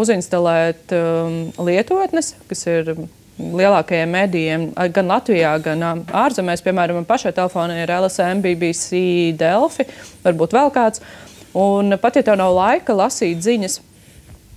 [0.00, 1.34] uzinstalēt um,
[1.66, 2.94] lietotnes, kas ir
[3.36, 4.64] lielākajiem medijiem,
[4.94, 6.64] gan Latvijā, gan um, ārzemēs.
[6.64, 9.02] Piemēram, man pašai telefonā ir LSM, BBC,
[9.36, 9.84] Delfi,
[10.24, 11.04] varbūt vēl kāds.
[11.60, 13.76] Un pat ja tev nav laika lasīt ziņas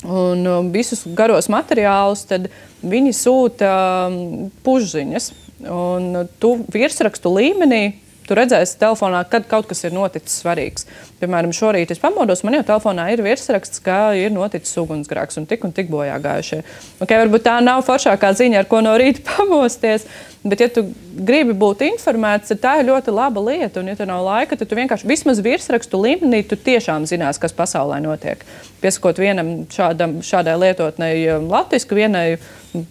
[0.07, 2.47] un um, visus garos materiālus, tad
[2.87, 3.73] viņi sūta
[4.07, 5.31] um, pušziņas.
[5.73, 7.83] Un tu virsrakstu līmenī
[8.27, 10.87] tu redzēsi telefonā, kad kaut kas ir noticis svarīgs.
[11.21, 15.63] Piemēram, šorīt es pamodos, man jau telefonā ir virsraksts, ka ir noticis ugunsgrēks un tik
[15.67, 16.61] un tik bojā gājušie.
[17.03, 20.07] Okay, varbūt tā nav foršākā ziņa, ar ko no rīta pamosties,
[20.43, 23.79] bet, ja tu gribi būt informēts, tad tā ir ļoti laba lieta.
[23.79, 27.55] Un, ja tev nav laika, tad tu vienkārši vismaz virsrakstu līmenī tu tiešām zinās, kas
[27.55, 28.43] pasaulē notiek.
[28.83, 32.25] Piesakot vienam šādam, šādai lietotnei um, latviešu, vienai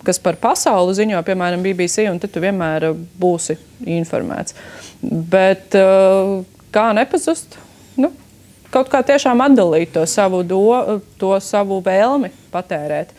[0.06, 3.58] kas par pasauli ziņo, piemēram, BBC, un tad tu vienmēr uh, būsi
[3.98, 4.56] informēts.
[5.02, 6.40] Bet uh,
[6.74, 7.58] kā nepazust?
[7.98, 8.12] Nu,
[8.72, 13.12] kaut kā tiešām atdalīt to savu, do, to savu vēlmi patērēt.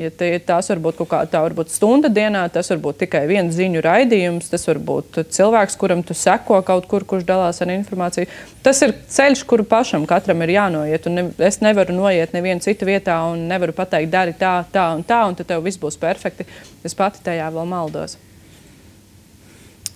[0.00, 3.52] Ja tās var būt kaut kāda tā, varbūt stunda dienā, tas var būt tikai viens
[3.52, 8.30] ziņu raidījums, tas var būt cilvēks, kuram tu seko kaut kur, kurš dalās ar informāciju.
[8.64, 11.10] Tas ir ceļš, kuru pašam katram ir jānoiet.
[11.12, 15.20] Ne, es nevaru noiet nevienu citu vietā un nevaru pateikt, dari tā, tā un tā,
[15.28, 16.48] un tad tev viss būs perfekti.
[16.80, 18.16] Es pati tajā vēl maldos.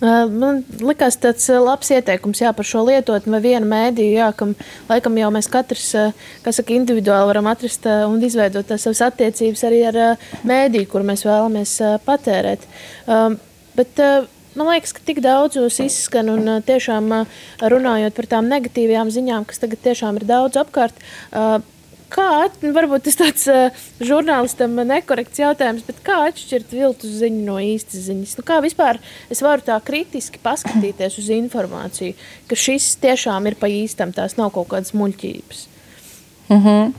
[0.03, 4.51] Man liekas, tas ir labs ieteikums jā, par šo lietotni vai vienu mēdīju, jā, kam
[4.89, 9.99] laikam jau mēs katrs saka, individuāli varam atrast un izveidot savas attiecības arī ar
[10.43, 11.77] mēdīju, kur mēs vēlamies
[12.07, 12.67] patērēt.
[13.75, 14.03] Bet,
[14.55, 17.09] Man liekas, ka tik daudzos izskan un tiešām
[17.59, 20.95] runājot par tām negatīvajām ziņām, kas tagad tiešām ir daudz apkārt,
[22.15, 28.05] Kā, varbūt tas tāds uh, žurnālistam nekorekts jautājums, bet kā atšķirt viltus ziņu no īstas
[28.07, 28.37] ziņas?
[28.39, 29.01] Nu, kā vispār
[29.33, 32.15] es varu tā kritiski paskatīties uz informāciju,
[32.47, 35.65] ka šis tiešām ir pa īstam, tās nav kaut kādas muļķības?
[36.47, 36.93] Mm -hmm.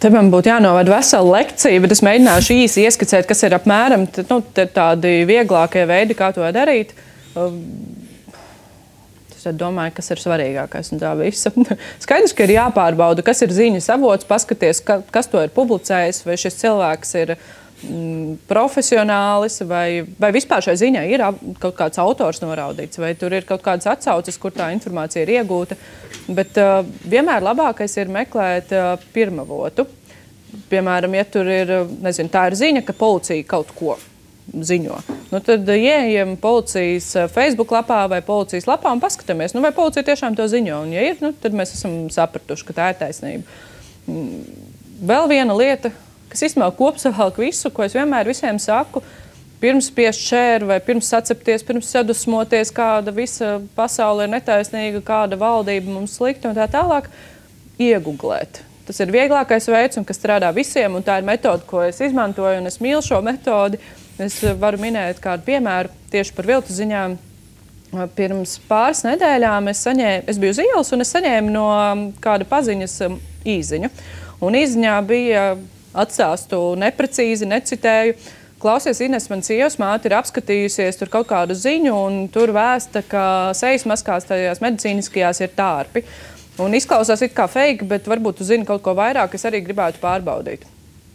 [0.00, 4.42] Te man būtu jānovada vesela lekcija, bet es mēģināšu īsi ieskicēt, kas ir apmēram nu,
[4.52, 6.92] tādi vieglākie veidi, kā to darīt.
[9.44, 11.50] Tad domāju, kas ir svarīgākais no tā visa.
[12.04, 16.38] Skaidrs, ka ir jāpārbauda, kas ir ziņas avots, paskaties, ka, kas to ir publicējis, vai
[16.40, 21.26] šis cilvēks ir mm, profesionālis, vai, vai vispār šai ziņai ir
[21.60, 25.76] kaut kāds autors noraudīts, vai tur ir kaut kādas atsauces, kur tā informācija ir iegūta.
[26.32, 29.84] Bet uh, vienmēr labākais ir meklēt uh, pirmavotu.
[30.70, 33.98] Piemēram, ja tur ir, nezinu, tā ir ziņa, ka policija kaut ko
[34.52, 34.98] ziņo.
[35.32, 40.04] Nu, tad ieejam policijas eh, Facebook lapā vai policijas lapā un paskatāmies, nu, vai policija
[40.06, 40.82] tiešām to ziņo.
[40.84, 43.60] Un, ja ir, nu, tad mēs esam sapratuši, ka tā ir taisnība.
[44.10, 44.42] Mm,
[45.08, 45.92] vēl viena lieta,
[46.32, 49.02] kas īstenībā kopsavilk visu, ko es vienmēr visiem saku.
[49.64, 55.88] Pirms spiest šēru vai pirms sacepties, pirms sadusmoties, kāda visa pasaule ir netaisnīga, kāda valdība
[55.88, 57.08] mums slikta un tā tālāk,
[57.80, 58.60] iegūglēt.
[58.84, 62.58] Tas ir vieglākais veids, un kas strādā visiem, un tā ir metode, ko es izmantoju,
[62.60, 63.80] un es mīlu šo metodi.
[63.80, 67.16] Uh, Es varu minēt kādu piemēru tieši par viltu ziņām.
[68.14, 71.66] Pirms pāris nedēļām es, saņēmu, es biju uz ielas un es saņēmu no
[72.22, 73.90] kāda paziņas um, īziņu.
[74.42, 75.44] Un īziņā bija
[75.94, 78.16] atstāstu neprecīzi, necitēju.
[78.64, 83.24] Klausies, Ines, man sievas māte ir apskatījusies tur kaut kādu ziņu, un tur vēsta, ka
[83.54, 86.02] sejas maskās tajās medicīniskajās ir tārpi.
[86.64, 90.02] Un izklausās it kā fake, bet varbūt tu zini kaut ko vairāk, es arī gribētu
[90.02, 90.64] pārbaudīt.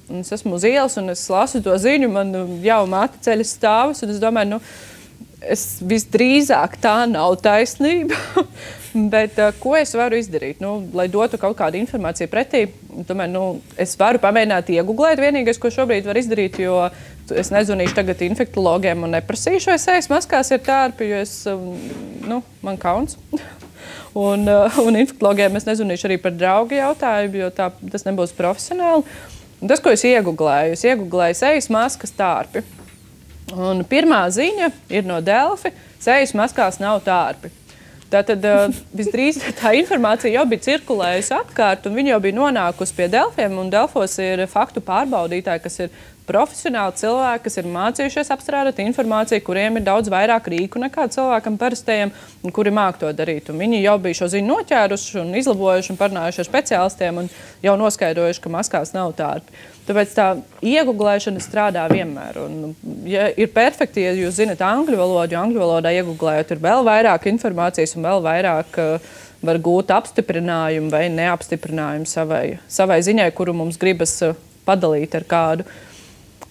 [0.09, 3.53] Un es esmu uz ielas un es lasu to ziņu, man nu, jau māte ceļas
[3.59, 4.01] stāvus.
[4.07, 4.59] Es domāju, nu,
[5.45, 8.17] es visdrīzāk tā nav taisnība.
[9.13, 10.57] Bet uh, ko es varu izdarīt?
[10.63, 12.63] Nu, lai dotu kaut kādu informāciju pretī,
[13.05, 13.43] tomēr nu,
[13.77, 15.21] es varu pamēģināt iegūglēt.
[15.21, 16.81] Vienīgais, ko šobrīd var izdarīt, jo
[17.29, 21.75] es nezvanīšu tagad infektologiem un neprasīšu, vai sejas maskās ir tārpi, jo es, um,
[22.25, 23.19] nu, man kauns.
[24.17, 29.05] un, uh, un infektologiem es nezvanīšu arī par draugu jautājumu, jo tā, tas nebūs profesionāli.
[29.59, 32.63] Un tas, ko es iegūlēju, es iegūlēju sejas maskas tārpi.
[33.55, 35.73] Un pirmā ziņa ir no Delfi.
[35.99, 37.51] Sejas maskās nav tārpi.
[38.09, 43.09] Tātad uh, visdrīzāk tā informācija jau bija cirkulējusi apkārt, un viņa jau bija nonākusi pie
[43.11, 43.57] Delfiem.
[43.73, 45.91] Delfos ir faktu pārbaudītāji, kas ir
[46.29, 52.13] profesionāli cilvēki, kas ir mācījušies apstrādāt informāciju, kuriem ir daudz vairāk rīku nekā cilvēkam parastajam,
[52.55, 53.49] kuri māk to darīt.
[53.49, 57.29] Un viņi jau bija šo ziņu noķēruši un izlabojuši un parunājuši ar speciālistiem un
[57.65, 59.57] jau noskaidrojuši, ka maskās nav tārpi.
[59.89, 60.27] Tāpēc tā
[60.69, 62.37] iegūlēšana strādā vienmēr.
[62.43, 62.75] Un,
[63.09, 67.25] ja ir perfekti, ja jūs zinat angļu valodu, jo angļu valodā iegūlējot, ir vēl vairāk
[67.31, 69.09] informācijas un vēl vairāk uh,
[69.41, 74.37] var gūt apstiprinājumu vai neapstiprinājumu savai, savai ziņai, kuru mums gribas uh,
[74.67, 75.65] padalīt ar kādu.
[75.65, 75.88] Uh,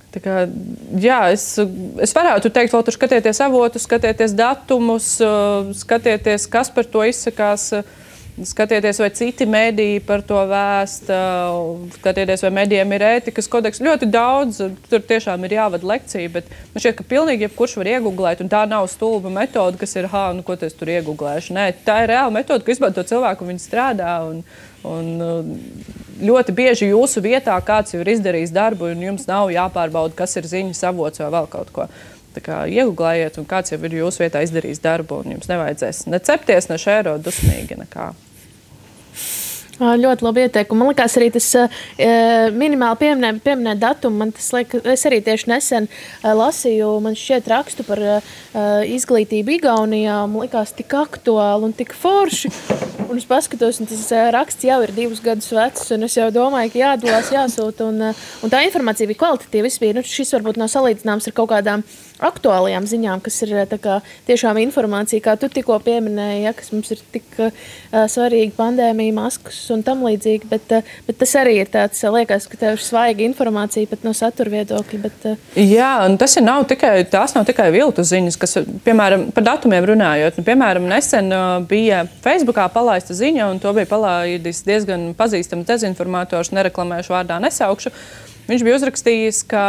[0.09, 0.47] Kā,
[0.97, 1.43] jā, es,
[2.01, 7.73] es varētu teikt, vēl tur skatieties avotus, skatieties datumus, uh, skatieties, kas par to izsakās.
[8.39, 11.17] Skatieties, vai citi mediji par to vēsta,
[11.97, 13.81] skatieties, vai medijiem ir ētikas kodeks.
[13.83, 18.45] Ļoti daudz, tur tiešām ir jāvada lekcija, bet man šķiet, ka pilnīgi jebkurš var iegūglēt,
[18.45, 21.57] un tā nav stulba metode, kas ir, ha, nu, ko es tur iegūglēšu.
[21.59, 24.15] Nē, tā ir reāla metode, ko izmanto cilvēku, viņi strādā.
[24.31, 24.45] Un,
[24.87, 25.11] un,
[26.21, 30.49] ļoti bieži jūsu vietā kāds jau ir izdarījis darbu, un jums nav jāpārbauda, kas ir
[30.51, 31.89] ziņas avots vai vēl kaut ko.
[32.37, 36.21] Tā kā iegūlējiet, un kāds jau ir jūsu vietā izdarījis darbu, un jums nevajadzēs ne
[36.23, 38.13] cepties, ne šērot dusmīgi nekā.
[39.79, 40.81] Ļoti labi ieteikumi.
[40.81, 41.77] Man liekas, arī tas uh,
[42.55, 44.25] minimāli pieminēt, pieminēt datumu.
[44.25, 48.35] Man tas liek, es arī tieši nesen uh, lasīju, man šķiet rakstu par uh,
[48.91, 50.19] izglītību Igaunijā.
[50.27, 52.51] Man liekas, tik aktuāli un tik forši.
[53.09, 56.75] Un es paskatos, un tas raksts jau ir divus gadus vecs, un es jau domāju,
[56.75, 57.87] ka jādalās, jāsūta.
[57.89, 58.11] Un,
[58.45, 59.71] un tā informācija bija kvalitatīva.
[59.79, 61.87] Bija, nu, šis varbūt nav salīdzināms ar kaut kādām
[62.25, 67.03] aktuālajām ziņām, kas ir kā, tiešām informācija, kā tu tikko pieminēji, ja, kas mums ir
[67.15, 67.53] tik uh,
[68.11, 70.49] svarīga pandēmija, maskas un tam līdzīgi.
[70.51, 74.15] Bet, uh, bet tas arī ir tāds, liekas, ka tev ir svaiga informācija pat no
[74.17, 75.01] satura viedokļa.
[75.05, 79.47] Bet, uh, Jā, un tas nav tikai, tās nav tikai viltu ziņas, kas, piemēram, par
[79.53, 80.41] datumiem runājot.
[80.41, 86.53] Nu, piemēram, nesen uh, bija Facebookā palaista ziņa, un to bija palaidis diezgan pazīstams dezinformators,
[86.57, 87.95] nereklamēšu vārdā, nesaukšu.
[88.49, 89.63] Viņš bija uzrakstījis, ka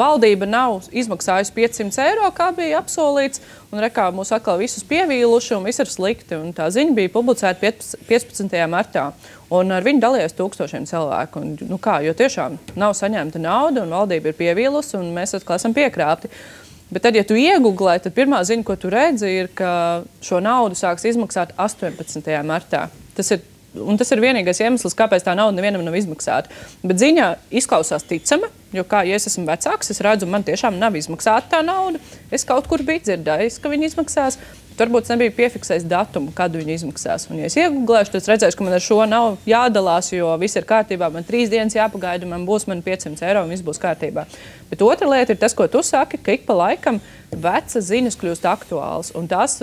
[0.00, 5.68] valdība nav izmaksājusi 500 eiro, kā bija apsolīts, un rekā mūs atkal visus pievīluši, un
[5.68, 6.38] viss ir slikti.
[6.38, 7.68] Un tā ziņa bija publicēta
[8.08, 8.56] 15.
[8.72, 9.10] martā.
[9.52, 11.42] Un ar viņu dalījās tūkstošiem cilvēku.
[11.44, 15.60] Un, nu kā, jo tiešām nav saņemta nauda, un valdība ir pievīlusi, un mēs atkal
[15.60, 16.32] esam piekrāpti.
[16.88, 20.80] Bet tad, ja tu iegūlē, tad pirmā ziņa, ko tu redzi, ir, ka šo naudu
[20.80, 22.24] sāks izmaksāt 18.
[22.48, 22.86] martā.
[23.16, 23.44] Tas ir
[23.84, 26.52] Un tas ir vienīgais iemesls, kāpēc tā nauda nevienam nav izmaksāta.
[26.82, 30.96] Bet ziņā izklausās ticama, jo, kā ja es esmu vecāks, es redzu, man tiešām nav
[30.98, 32.00] izmaksāta tā nauda.
[32.34, 34.40] Es kaut kur biju dzirdējis, ka viņi izmaksās.
[34.78, 37.24] Varbūt nebija piefiksējis datumu, kad viņi izmaksās.
[37.32, 40.68] Un, ja es iegūlēšu, tad redzēšu, ka man ar šo nav jādalās, jo viss ir
[40.68, 41.08] kārtībā.
[41.10, 44.28] Man trīs dienas jāpagaida, man būs man 500 eiro un viss būs kārtībā.
[44.70, 47.02] Bet otra lieta ir tas, ko tu saki, ka ik pa laikam
[47.34, 49.10] vecas ziņas kļūst aktuālas.
[49.18, 49.58] Un tas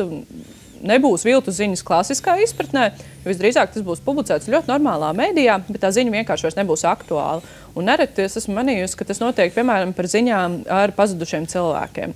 [0.83, 2.89] nebūs viltu ziņas klasiskā izpratnē.
[3.25, 7.43] Visdrīzāk tas būs publicēts ļoti normālā mēdījā, bet tā ziņa vienkārši vairs nebūs aktuāla.
[7.75, 12.15] Un nereti es esmu manījusi, ka tas notiek piemēram par ziņām ar pazudušiem cilvēkiem.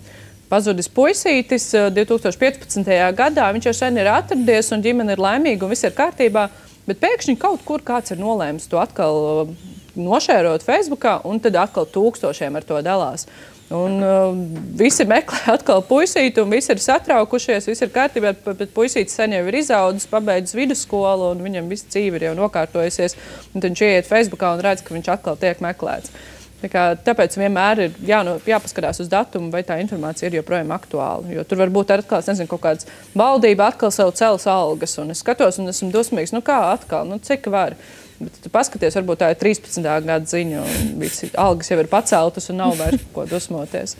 [0.49, 2.87] Pazudis puisītis 2015.
[3.17, 6.47] gadā, viņš jau sen ir atradies un ģimene ir laimīga un viss ir kārtībā,
[6.89, 9.51] bet pēkšņi kaut kur kāds ir nolēmis to atkal
[9.99, 13.27] nošērot Facebookā un tad atkal tūkstošiem ar to dalās.
[13.69, 14.31] Un, uh,
[14.79, 17.67] visi meklē atkal puisīti, un visi ir satraukušies.
[17.69, 22.17] Viss ir kārtībā, bet puisītis sen jau ir izaudzis, pabeidzis vidusskolu, un viņam viss dzīve
[22.17, 23.15] ir jau nokārtojusies.
[23.53, 26.13] Tad viņš ieiet Facebookā un redz, ka viņš atkal tiek meklēts.
[26.59, 31.29] Tā kā, tāpēc vienmēr ir jāno, jāpaskatās uz datumu, vai tā informācija ir joprojām aktuāla.
[31.31, 35.21] Jo tur var būt atkal, nezinu, kaut kāda valdība atkal sev cels algas, un es
[35.23, 37.77] skatos un esmu dusmīgs, nu kā atkal, nu cik var.
[38.19, 39.79] Bet tu paskaties, varbūt tā ir 13.
[40.03, 43.95] gada ziņa, un visi algas jau ir paceltas un nav vairs ko dusmoties.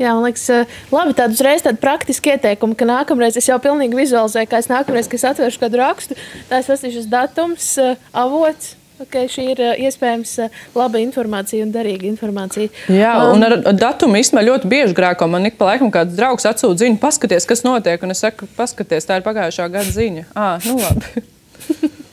[0.00, 3.98] Jā, man liekas, eh, labi, tādu uzreiz tādu praktisku ieteikumu, ka nākamreiz es jau pilnīgi
[3.98, 6.16] vizualizēju, kā es nākamreiz, kad es atvēršu kādu rakstu,
[6.48, 8.76] tā es lasīšu datums, eh, avots.
[9.02, 10.36] Okay, šī ir uh, iespējams
[10.78, 12.70] laba informācija un derīga informācija.
[12.92, 15.26] Jā, um, un ar datumu īstenībā ļoti bieži grēko.
[15.32, 18.04] Man ik pa laikam kāds draugs atsūta ziņu, paskaties, kas notiek.
[18.06, 20.28] Un es saku, paskaties, tā ir pagājušā gada ziņa.
[20.38, 21.24] Ah, nu labi.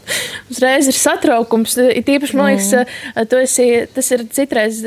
[0.52, 1.78] uzreiz ir satraukums.
[1.94, 2.72] It īpaši, man liekas,
[3.16, 3.38] mm.
[3.44, 4.82] esi, tas ir citreiz,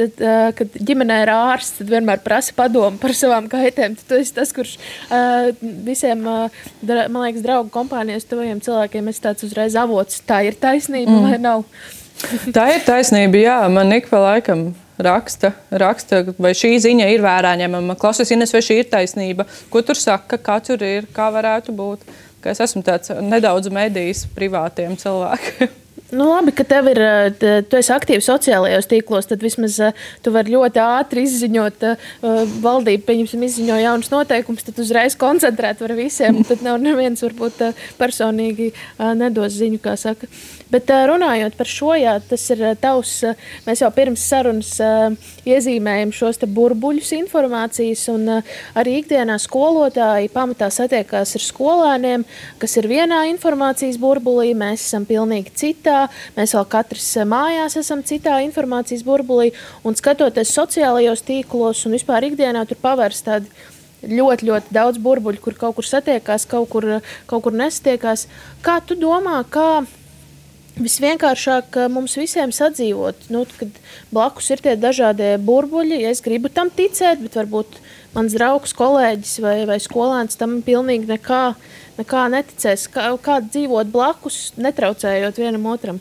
[0.59, 3.97] kad ģimenē ir ārsts, tad vienmēr prasa padomu par savām kaitēm.
[4.09, 4.77] Tu esi tas, kurš
[5.87, 10.23] visiem, man liekas, draugu kompānijas tuvajiem cilvēkiem ir tāds uzreiz avots.
[10.27, 11.29] Tā ir taisnība mm.
[11.29, 11.67] vai nav?
[12.57, 13.59] Tā ir taisnība, jā.
[13.73, 14.71] Man ik pa laikam
[15.03, 17.97] raksta, raksta, vai šī ziņa ir vērā ņemama.
[18.01, 19.47] Klausies, Ines, vai šī ir taisnība?
[19.73, 22.05] Ko tur saka, kā tur ir, kā varētu būt?
[22.43, 25.79] Ka es esmu tāds nedaudz medijs privātiem cilvēkiem.
[26.13, 26.99] Nu, labi, ka tev ir,
[27.41, 29.79] tu esi aktīvs sociālajos tīklos, tad vismaz
[30.21, 31.87] tu vari ļoti ātri izziņot,
[32.61, 36.43] valdība, pieņemsim, izziņo jaunus noteikumus, tad uzreiz koncentrēt var visiem.
[36.45, 37.65] Tad nav neviens varbūt
[37.97, 38.75] personīgi
[39.17, 40.29] nedos ziņu, kā saka.
[40.73, 43.19] Bet runājot par šo, jā, tas ir tavs,
[43.67, 44.71] mēs jau pirms sarunas
[45.45, 48.31] iezīmējam šos burbuļus informācijas, un
[48.79, 52.25] arī ikdienā skolotāji pamatā satiekās ar skolēniem,
[52.63, 56.07] kas ir vienā informācijas burbulī, mēs esam pilnīgi citā,
[56.39, 59.53] mēs vēl katrs mājās esam citā informācijas burbulī,
[59.85, 63.53] un skatoties sociālajos tīklos un vispār ikdienā tur pavērs tādi
[64.03, 66.89] ļoti, ļoti daudz burbuļu, kur kaut kur satiekās, kaut kur,
[67.31, 68.27] kaut kur nesatiekās.
[68.65, 69.83] Kā tu domā, kā
[70.73, 73.75] Visvienkāršāk mums visiem sadzīvot, nu, kad
[74.15, 75.99] blakus ir tie dažādie burbuļi.
[76.01, 77.77] Ja es gribu tam ticēt, bet varbūt
[78.15, 81.43] mans draugs, kolēģis vai, vai skolēns tam pilnīgi nekā,
[81.99, 82.87] nekā neticēs.
[82.95, 86.01] Kā, kā dzīvot blakus, netraucējot vienam otram.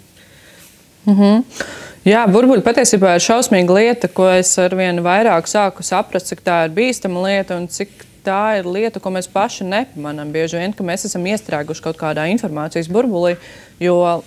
[1.05, 1.43] Mm -hmm.
[2.01, 6.65] Jā, burbuļi patiesībā ir šausmīga lieta, ko es ar vien vairāk sāku saprast, cik tā
[6.65, 7.89] ir bīstama lieta un cik
[8.25, 10.31] tā ir lieta, ko mēs paši nepamanām.
[10.31, 13.35] Bieži vien, ka mēs esam iestrēguši kaut kādā informācijas burbulī,
[13.79, 14.23] jo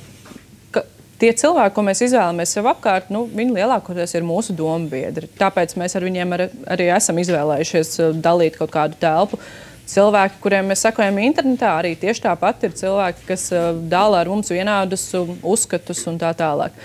[1.25, 5.31] tie cilvēki, ko mēs izvēlamies sev apkārt, nu, viņi lielākoties ir mūsu domu biedri.
[5.39, 9.41] Tāpēc mēs ar viņiem ar, arī esam izvēlējušies uh, dalīt kaut kādu telpu.
[9.89, 14.53] Cilvēki, kuriem mēs sekojam internetā, arī tieši tāpat ir cilvēki, kas uh, dala ar mums
[14.53, 16.77] vienādus um, uzskatus un tā tālāk.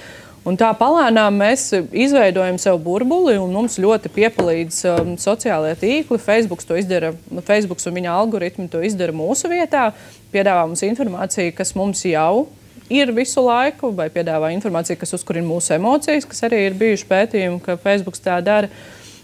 [0.48, 6.22] Un tā palēnām mēs izveidojam sev burbuli, un mums ļoti piepalīdz um, sociālajie tīkli.
[6.24, 7.12] Facebook to izdara,
[7.48, 9.90] Facebook un viņa algoritmi to izdara mūsu vietā,
[10.32, 12.48] piedāvā mums informāciju, kas mums jau
[12.90, 17.62] ir visu laiku, vai piedāvā informāciju, kas uzkurina mūsu emocijas, kas arī ir bijuši pētījumi,
[17.66, 18.72] ka Facebook tā dara.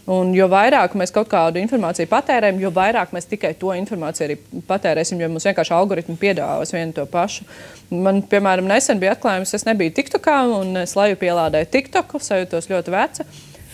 [0.06, 4.36] Un jo vairāk mēs kaut kādu informāciju patērējam, jo vairāk mēs tikai to informāciju arī
[4.68, 7.48] patērēsim, jo mums vienkārši algoritmi piedāvās vienu to pašu.
[7.90, 12.94] Man, piemēram, nesen bija atklājums, es nebiju TikTokā un es laju pielādēju TikToku, sajūtos ļoti
[12.94, 13.26] veca.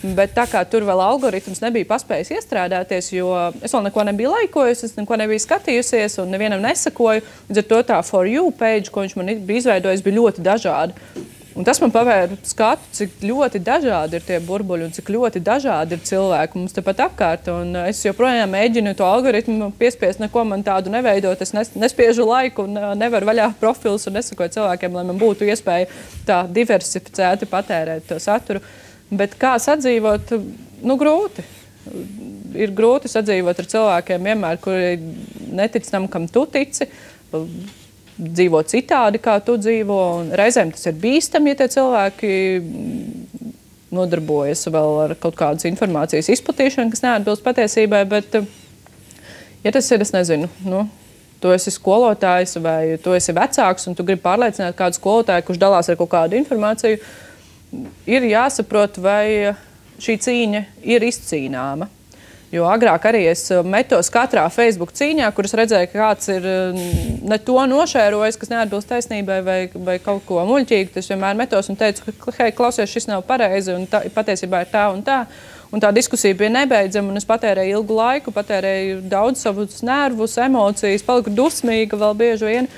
[0.02, 3.28] Bet tā kā tur vēl algoritms nebija paspējis iestrādāties, jo
[3.62, 7.22] es vēl neko nebiju laikojusi, es neko nebiju skatījusies un nevienam nesakoju.
[7.50, 11.22] Līdz ar to tā for you page, ko viņš man bija izveidojis, bija ļoti dažāda.
[11.52, 15.98] Un tas man pavēra skatu, cik ļoti dažādi ir tie burbuļi un cik ļoti dažādi
[15.98, 17.50] ir cilvēki mums tepat apkārt.
[17.52, 21.44] Un es joprojām mēģinu to algoritmu piespiest, neko man tādu neveidot.
[21.44, 25.90] Es nes, nespiežu laiku un nevaru vaļā profilus un nesakoju cilvēkiem, lai man būtu iespēja
[26.28, 28.64] tā diversificēti patērēt to saturu.
[29.12, 30.32] Bet kā sadzīvot,
[30.88, 31.44] nu grūti.
[32.56, 34.96] Ir grūti sadzīvot ar cilvēkiem, vienmēr, kuri
[35.52, 36.88] netic tam, kam tu tici
[38.22, 39.98] dzīvo citādi, kā tu dzīvo.
[40.38, 42.32] Reizēm tas ir bīstami, ja tie cilvēki
[43.92, 48.02] nodarbojas vēl ar kaut kādas informācijas izplatīšanu, kas neatbilst patiesībai.
[48.08, 48.38] Bet,
[49.64, 50.86] ja tas ir, es nezinu, nu,
[51.42, 55.90] tu esi skolotājs vai tu esi vecāks un tu gribi pārliecināt kādu skolotāju, kurš dalās
[55.90, 57.00] ar kaut kādu informāciju,
[58.06, 59.54] ir jāsaprot, vai
[60.02, 60.64] šī cīņa
[60.94, 61.88] ir izcīnāma.
[62.52, 66.82] Jo agrāk arī es eh, metos katrā Facebook cīņā, kuras redzēju, ka kāds ir eh,
[67.24, 70.92] ne to nošērojis, kas neatbilst taisnībai vai, vai kaut ko muļķīgu.
[71.00, 74.72] Es vienmēr metos un teicu, ka, hei, klausies, šis nav pareizi un tā, patiesībā ir
[74.74, 75.22] tā un tā.
[75.72, 81.06] Un tā diskusija bija nebeidzama, un es patērēju ilgu laiku, patērēju daudz savus nervus, emocijas,
[81.06, 82.68] paliku dusmīga vēl bieži vien.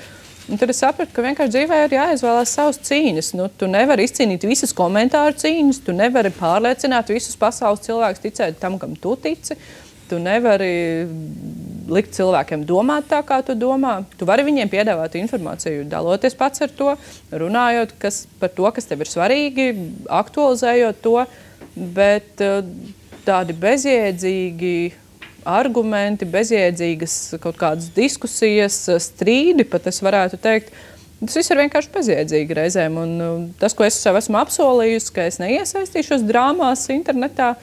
[0.45, 3.31] Un tad es sapratu, ka vienkārši dzīvē ir jāizvēlās savas cīņas.
[3.37, 8.77] Nu, tu nevari izcīnīt visas komentāru cīņas, tu nevari pārliecināt visus pasaules cilvēkus ticēt tam,
[8.81, 9.57] kam tu tici.
[10.05, 11.07] Tu nevari
[11.89, 13.95] likt cilvēkiem domāt tā, kā tu domā.
[14.19, 16.91] Tu vari viņiem piedāvāt informāciju, daloties pats ar to,
[17.33, 19.71] runājot kas, par to, kas tev ir svarīgi,
[20.13, 21.15] aktualizējot to.
[21.97, 22.61] Bet eh,
[23.25, 24.75] tādi bezjēdzīgi
[25.45, 30.73] argumenti, bezjēdzīgas kaut kādas diskusijas, strīdi, pat es varētu teikt.
[31.21, 32.97] Tas viss ir vienkārši bezjēdzīgi reizēm.
[33.01, 37.53] Un uh, tas, ko es sev esmu apsolījusi, ka es neiesaistīšos drāmās internetā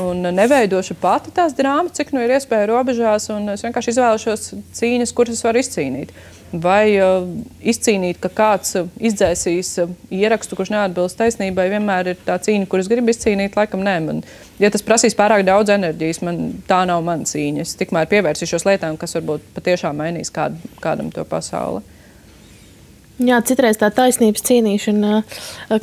[0.00, 5.38] un neveidošu pati tās drāmas, cik nu ir iespēja robežās, es vienkārši izvēlēšos cīņas, kuras
[5.38, 6.12] es varu izcīnīt
[6.52, 7.26] vai uh,
[7.64, 12.90] izcīnīt, ka kāds uh, izdzēsīs uh, ierakstu, kurš neatbilst taisnībai, vienmēr ir tā cīņa, kuras
[12.90, 13.96] gribu izcīnīt, laikam nē.
[14.06, 14.22] Man,
[14.62, 17.66] ja tas prasīs pārāk daudz enerģijas, man tā nav mana cīņa.
[17.66, 21.82] Es tikmēr pievērsīšos lietām, kas varbūt patiešām mainīs kād, kādam to pasauli.
[23.16, 25.22] Jā, citreiz tā taisnības cīnīšana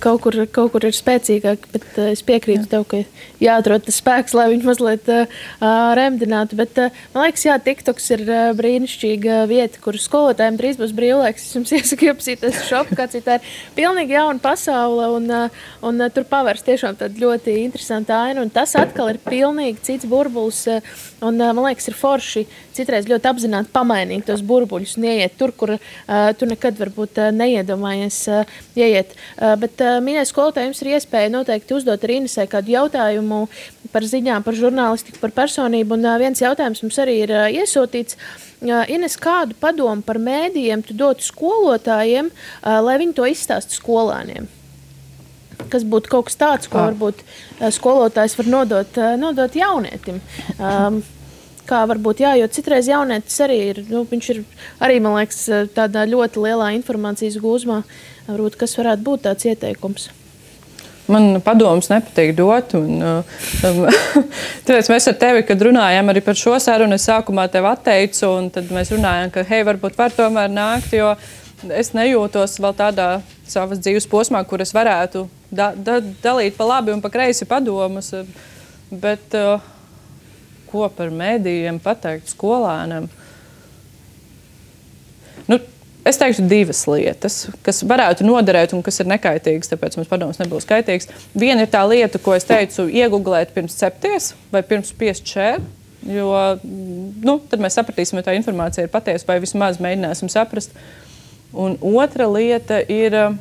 [0.04, 3.00] kaut kur, kaut kur ir spēcīgāka, bet es piekrītu tev, ka
[3.42, 5.40] jāatrod tas spēks, lai viņu mazliet uh,
[5.98, 6.60] remdinātu.
[6.60, 11.48] Bet, uh, man liekas, jā, TikToks ir uh, brīnišķīga vieta, kur skolotājiem drīz būs brīvlaiks.
[11.48, 16.06] Es jums iesaku iepazīties ar kāds ir tā ir pilnīgi jauna pasaule, un, uh, un
[16.06, 20.94] uh, tur pavērs tiešām tāda ļoti interesanta aina, tas atkal ir pilnīgi cits burbulis, uh,
[21.26, 22.46] un uh, man liekas, ir forši
[22.78, 28.18] citreiz ļoti apzināti pamainīt tos burbuļus un ieiet tur, kur uh, tu nekad varbūt neiedomājies
[28.76, 29.14] ieiet.
[29.62, 33.46] Bet, mīļais skolotāj, jums ir iespēja noteikti uzdot arī Inesē kādu jautājumu
[33.94, 35.98] par ziņām, par žurnālistiku, par personību.
[35.98, 38.18] Un viens jautājums mums arī ir iesūtīts.
[38.64, 42.32] Ines, kādu padomu par mēdījiem tu dotu skolotājiem,
[42.64, 44.48] lai viņi to izstāstu skolāniem?
[45.72, 47.22] Kas būtu kaut kas tāds, ko varbūt
[47.76, 50.20] skolotājs var nodot, nodot jaunietim?
[50.58, 51.04] Um,
[51.68, 54.42] kā varbūt, jā, jo citreiz jaunietis arī ir, nu, viņš ir
[54.84, 55.46] arī, man liekas,
[55.76, 57.84] tādā ļoti lielā informācijas gūzmā.
[58.28, 60.10] Varbūt, kas varētu būt tāds ieteikums?
[61.12, 62.76] Man padoms nepatīk dot.
[62.80, 63.82] Un, um,
[64.68, 68.50] tāpēc mēs ar tevi, kad runājām arī par šo sarunu, es sākumā tevi atteicu, un
[68.54, 71.12] tad mēs runājām, ka, hei, varbūt var tomēr nākt, jo
[71.72, 73.10] es nejūtos vēl tādā
[73.48, 78.14] savas dzīves posmā, kur es varētu da, da, dalīt pa labi un pa kreisi padomus.
[78.94, 79.73] Bet, uh,
[80.74, 83.06] ko par mēdījiem pateikt skolēnam?
[85.48, 85.60] Nu,
[86.08, 90.68] es teiktu, divas lietas, kas varētu noderēt un kas ir nekaitīgas, tāpēc mums padoms nebūs
[90.70, 91.12] kaitīgs.
[91.38, 95.64] Viena ir tā lieta, ko es teicu, iegūglēt pirms cepties vai pirms piest šēru.
[96.04, 100.74] Jo nu, tad mēs sapratīsim, vai tā informācija ir patiesa, vai vismaz mēģināsim saprast.
[101.54, 103.36] Un otra lieta ir uh,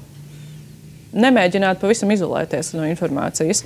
[1.13, 3.63] nemēģināt pavisam izolēties no informācijas.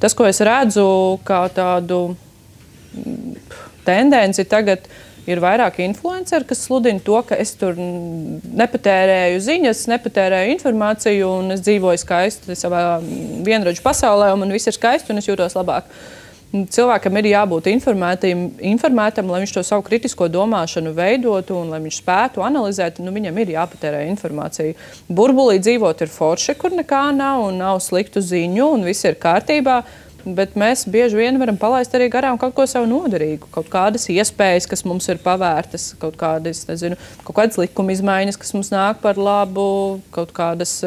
[0.00, 0.84] Tas, ko es redzu
[1.26, 2.14] kā tādu
[3.86, 4.86] tendenci tagad
[5.28, 11.64] ir vairāk influenceri, kas sludina to, ka es tur nepatērēju ziņas, nepatērēju informāciju, un es
[11.66, 12.84] dzīvoju skaisti savā
[13.46, 15.90] vienradžu pasaulē, un man viss ir skaisti, un es jūtos labāk.
[16.50, 22.42] Cilvēkam ir jābūt informētam, lai viņš to savu kritisko domāšanu veidotu un lai viņš spētu
[22.42, 22.98] analizēt.
[22.98, 24.74] Nu, viņam ir jāpatērē informācija.
[25.06, 29.78] Burbulī dzīvot ir forši, kur nekā nav un nav sliktu ziņu, un viss ir kārtībā.
[30.24, 34.66] Bet mēs bieži vien varam palaist arī garām kaut ko savu noderīgu, kaut kādas iespējas,
[34.68, 39.20] kas mums ir pavērtas, kaut kādas, nezinu, kaut kādas likuma izmaiņas, kas mums nāk par
[39.20, 40.80] labu, kaut kādas.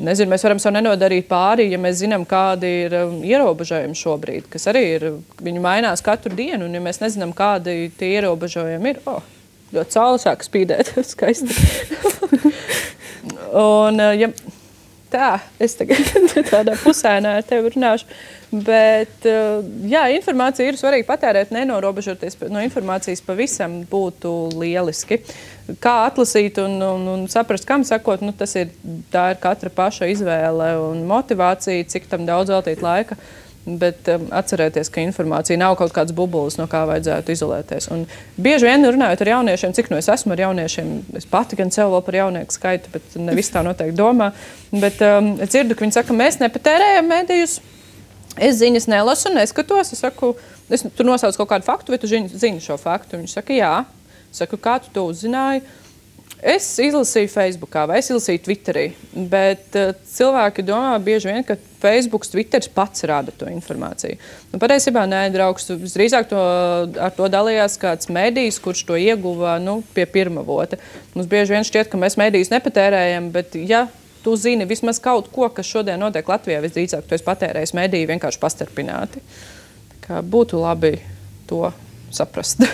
[0.00, 4.64] Nezinu, mēs varam sev nenodarīt pāri, ja mēs zinām, kādi ir um, ierobežojumi šobrīd, kas
[4.70, 5.04] arī ir.
[5.44, 9.20] Viņi mainās katru dienu, un ja mēs nezinām, kādi tie ierobežojumi ir, oh,
[9.76, 10.94] ļoti saule sāk spīdēt.
[11.10, 11.52] Skaisti.
[13.52, 14.30] un, uh, ja,
[15.12, 16.00] tā, es tagad
[16.54, 18.08] tādā pusēnā ar tevi runāšu.
[18.50, 25.20] Bet uh, jā, informācija ir svarīga patērēt, nenorobežoties no informācijas pavisam būtu lieliski.
[25.78, 30.72] Kā atlasīt un, un, un saprast, kam sakot, nu, tas ir, ir katra paša izvēle
[30.82, 33.20] un motivācija, cik tam daudz veltīt laika.
[33.70, 37.90] Bet um, atcerieties, ka informācija nav kaut kāds bublis, no kā vajadzētu izolēties.
[37.94, 38.06] Un
[38.40, 41.92] bieži vien runājot ar jauniešiem, cik no es esmu ar jauniešiem, es pati gan sev
[41.92, 44.32] vēl par jaunieku skaitu, bet ne visi tā noteikti domā.
[44.72, 47.60] Bet um, es dzirdu, ka viņi saka, mēs nepatērējam medijus.
[48.38, 49.92] Es ziņas nelasu, neskatos.
[49.94, 50.34] Es saku,
[50.70, 53.18] es, tu nosauc kaut kādu faktu, vai tu zini šo faktu?
[53.18, 53.74] Viņš saka, jā.
[54.30, 55.64] Es saku, kā tu to uzzināji?
[56.40, 58.84] Es izlasīju Facebook, vai es izlasīju Twitterī,
[59.28, 64.16] bet uh, cilvēki domā bieži vien, ka Facebook, Twitter pats rada to informāciju.
[64.48, 66.40] Nu, patiesībā nē, draugs, drīzāk to,
[66.96, 70.80] ar to dalījās kāds mēdījis, kurš to ieguva nu, pie pirmā vota.
[71.12, 73.84] Mums bieži vien šķiet, ka mēs mēdījus nepatērējam, bet ja
[74.24, 78.42] tu zini vismaz kaut ko, kas šodien notiek Latvijā, visdrīzāk tu esi patērējis mēdīju vienkārši
[78.42, 79.22] pastarpināti.
[80.10, 80.96] Būtu labi
[81.50, 81.68] to
[82.10, 82.64] saprast.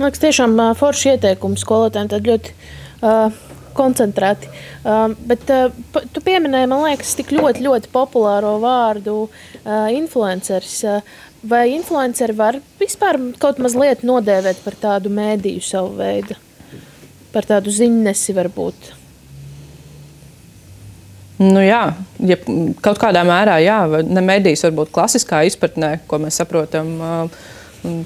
[0.00, 2.10] Man liekas, tiešām forši ieteikums skolotājiem.
[2.10, 3.40] Tad ļoti uh,
[3.76, 4.50] koncentrēti.
[4.80, 5.74] Uh, bet uh,
[6.14, 10.78] tu pieminēji, man liekas, tik ļoti, ļoti populāro vārdu uh, influenceris.
[10.88, 11.18] Uh,
[11.50, 16.38] vai influenceri var vispār kaut mazliet nodēvēt par tādu mēdīju savu veidu?
[17.30, 18.90] Par tādu ziņnesi varbūt.
[21.40, 22.36] Nu, jā, ja
[22.84, 26.98] kaut kādā mērā, jā, ne medijas, varbūt klasiskā izpratnē, ko mēs saprotam.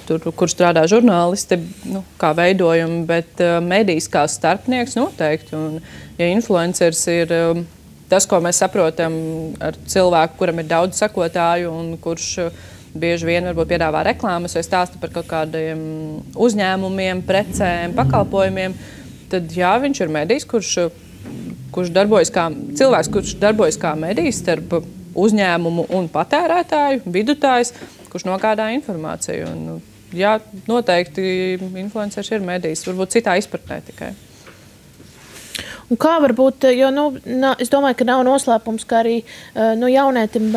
[0.07, 1.57] Tur, kur strādā žurnālisti,
[1.91, 5.57] nu, kā veidojumi, bet medijas kā starpnieks noteikti.
[5.59, 5.80] Un,
[6.14, 7.35] ja influenceris ir
[8.07, 9.16] tas, ko mēs saprotam
[9.59, 12.28] ar cilvēku, kuram ir daudz sekotāju un kurš
[12.95, 15.80] bieži vien varbūt piedāvā reklāmas vai stāsta par kaut kādiem
[16.39, 18.76] uzņēmumiem, precēm, pakalpojumiem,
[19.32, 20.76] tad jā, viņš ir medijs, kurš,
[21.75, 24.79] kurš darbojas kā cilvēks, kurš darbojas kā medijs starp
[25.14, 27.75] uzņēmumu un patērētāju, vidutājs
[28.14, 29.49] kurš nogādā informāciju.
[29.51, 29.81] Un, nu,
[30.14, 30.37] jā,
[30.70, 31.25] noteikti
[31.59, 34.12] influenceris ir medijs, varbūt citā izpratnē tikai.
[35.91, 39.75] Un kā var būt, jo nu, na, es domāju, ka nav noslēpums, ka arī eh,
[39.79, 40.55] nu, jaunietim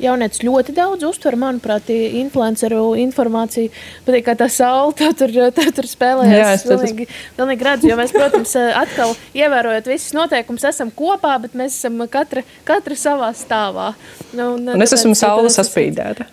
[0.00, 3.70] jaunietis ļoti daudz uztver, manuprāt, influenceru informāciju.
[4.06, 6.36] Patīk, kā tā saule tā tur, tā tur spēlējas.
[6.36, 7.06] Jā, es pilnīgi,
[7.38, 12.44] pilnīgi redzu, jo mēs, protams, atkal ievērojot visus noteikumus, esam kopā, bet mēs esam katra,
[12.68, 13.90] katra savā stāvā.
[14.32, 16.28] Nu, un, un es esmu saules saspīdēta.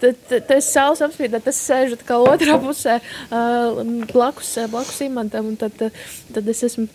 [0.47, 2.99] Tas saules apspīdēta, tas sēž atkal otrā pusē
[4.13, 5.87] blakus, blakus imantam, un tad,
[6.33, 6.87] tad es esmu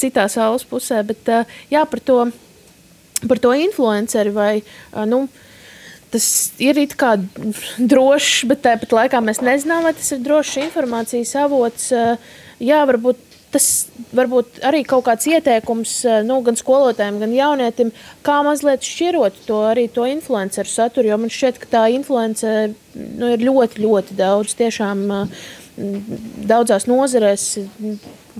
[0.00, 1.02] citā saules pusē.
[1.06, 1.28] Bet
[1.72, 2.20] jā, par to,
[3.26, 4.52] par to influenceri vai,
[5.08, 5.42] nu, uh,
[6.16, 6.26] tas
[6.62, 7.14] ir it kā
[7.76, 11.92] drošs, bet tāpat laikā mēs nezinām, vai tas ir drošs informācijas avots.
[12.56, 13.20] Jā, varbūt
[13.56, 13.66] tas
[14.16, 15.92] varbūt arī kaut kāds ieteikums
[16.26, 17.92] nu, gan skolotājiem, gan jaunietim,
[18.26, 21.12] kā mazliet šķirot to arī to influenceru saturu.
[21.12, 22.52] Jo man šķiet, ka tā influence
[22.96, 24.56] nu, ir ļoti, ļoti daudz.
[24.58, 25.06] Tiešām
[26.48, 27.48] daudzās nozarēs,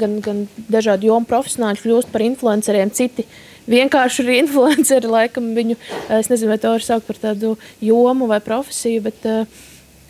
[0.00, 3.26] gan, gan dažādi jomu profesionāļi kļūst par influenceriem, citi
[3.70, 5.10] vienkārši ir influenceri.
[5.10, 5.78] Laikam viņu,
[6.18, 9.64] es nezinu, vai to var saukt par tādu jomu vai profesiju, bet uh,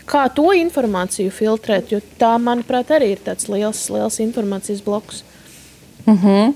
[0.07, 5.25] kā to informāciju filtrēt, jo tā, manuprāt, arī ir tāds liels, liels informācijas bloks.
[6.07, 6.55] Mm -hmm.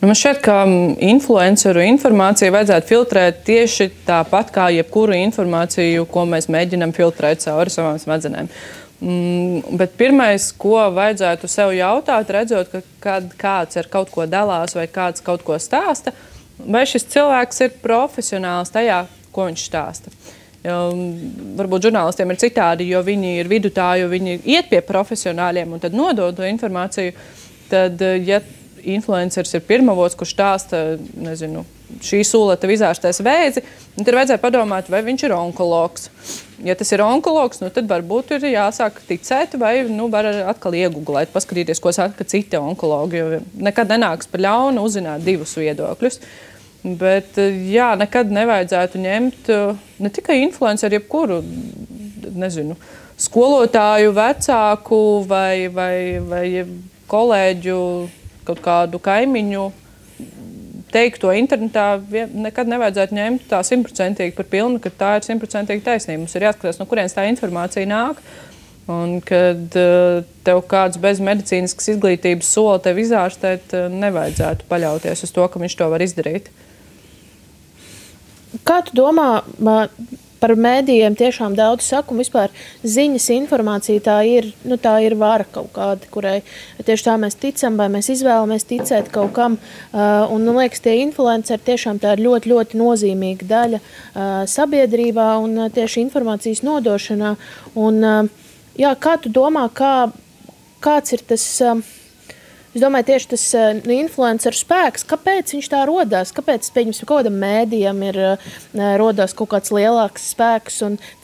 [0.00, 6.24] nu, man šķiet, ka mm, influenceru informāciju vajadzētu filtrēt tieši tāpat kā jebkuru informāciju, ko
[6.24, 8.48] mēs mēģinām filtrēt cauri savām smadzenēm.
[8.98, 14.74] Mm, bet pirmais, ko vajadzētu sev jautāt, redzot, ka kad kāds ar kaut ko dalās
[14.74, 16.12] vai kāds kaut ko stāsta,
[16.58, 20.12] vai šis cilvēks ir profesionāls tajā, ko viņš stāsta.
[20.68, 21.04] Um,
[21.56, 26.34] varbūt žurnālistiem ir citādi, jo viņi ir vidutāji, viņi iet pie profesionāļiem un tad nodod
[26.34, 27.14] to informāciju.
[27.70, 28.40] Tad, ja
[28.82, 30.82] influenceris ir pirmavots, kurš stāsta,
[31.14, 31.62] nezinu,
[32.04, 32.22] šī
[32.60, 33.62] tev izārstēs vēzi,
[33.96, 36.10] tad vajadzētu padomāt, vai viņš ir onkologs.
[36.64, 41.30] Ja tas ir onkologs, nu, tad varbūt ir jāsāk ticēt, vai nu, var atkal iegūglēt,
[41.34, 43.22] paskatīties, ko saka citi onkologi.
[43.54, 46.20] Nekad nenāks par ļaunu uzzināt divus viedokļus.
[46.98, 49.50] Bet jā, nekad nevajadzētu ņemt
[49.98, 51.40] ne tikai influenceru, jebkuru
[52.38, 52.76] nezinu,
[53.18, 56.46] skolotāju, vecāku vai, vai, vai
[57.10, 57.80] kolēģu,
[58.48, 59.66] kaut kādu kaimiņu
[60.92, 61.86] teikt to internetā,
[62.32, 66.22] nekad nevajadzētu ņemt tā simtprocentīgi par pilnu, ka tā ir simtprocentīgi taisnība.
[66.22, 68.22] Mums ir jāskatās, no kurienes tā informācija nāk.
[68.88, 75.34] Un kad uh, tev kāds bez medicīniskas izglītības sola tevi izārstēt, uh, nevajadzētu paļauties uz
[75.36, 76.48] to, ka viņš to var izdarīt.
[78.64, 79.28] Kā tu domā,
[80.40, 82.52] par mēdījiem tiešām daudz saku, un vispār
[82.86, 86.36] ziņas informācija tā ir, nu, tā ir vara kaut kāda, kurai
[86.84, 89.58] tieši tā mēs ticam, vai mēs izvēlamies ticēt kaut kam.
[89.92, 95.28] Uh, un, man liekas, tie influenceri tiešām tā ir ļoti, ļoti nozīmīga daļa uh, sabiedrībā
[95.42, 97.36] un uh, tieši informācijas nodošanā.
[97.78, 100.10] Un, uh, jā, kā tu domā, kā,
[100.84, 101.46] kāds ir tas...
[101.64, 101.86] Uh,
[102.78, 107.24] Es domāju, tieši tas eh, nu, influenceru spēks, kāpēc viņš tā radās, kāpēc pieņems, kaut
[107.24, 108.52] kādam mēdījam ir eh,
[109.00, 110.76] radās kaut kāds lielāks spēks.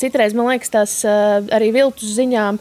[0.02, 2.59] Citreiz man liekas, tās eh, arī viltus ziņām,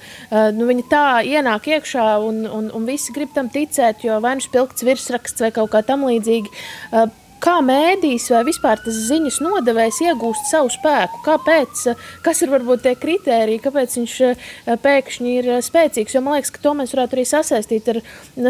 [0.53, 4.45] nu, viņi tā ienāk iekšā un, un, un visi grib tam ticēt, jo vai nu
[4.45, 6.53] spilgts virsraksts vai kaut kā tam līdzīgi
[7.43, 11.21] kā mēdīs vai vispār tas ziņas nodevējs iegūst savu spēku?
[11.25, 11.85] Kāpēc,
[12.25, 14.45] kas ir varbūt tie kritēriji, kāpēc viņš eh,
[14.85, 16.15] pēkšņi ir spēcīgs?
[16.15, 18.01] Jo man liekas, ka to mēs varētu arī sasaistīt ar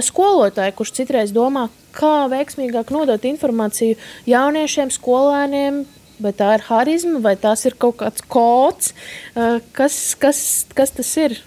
[0.05, 3.97] skolotāju, kurš citreiz domā, kā veiksmīgāk nodot informāciju
[4.29, 5.83] jauniešiem, skolēniem,
[6.23, 8.93] vai tā ir harizma, vai tas ir kaut kāds kods,
[9.33, 10.43] eh, kas, kas,
[10.77, 11.41] kas tas ir?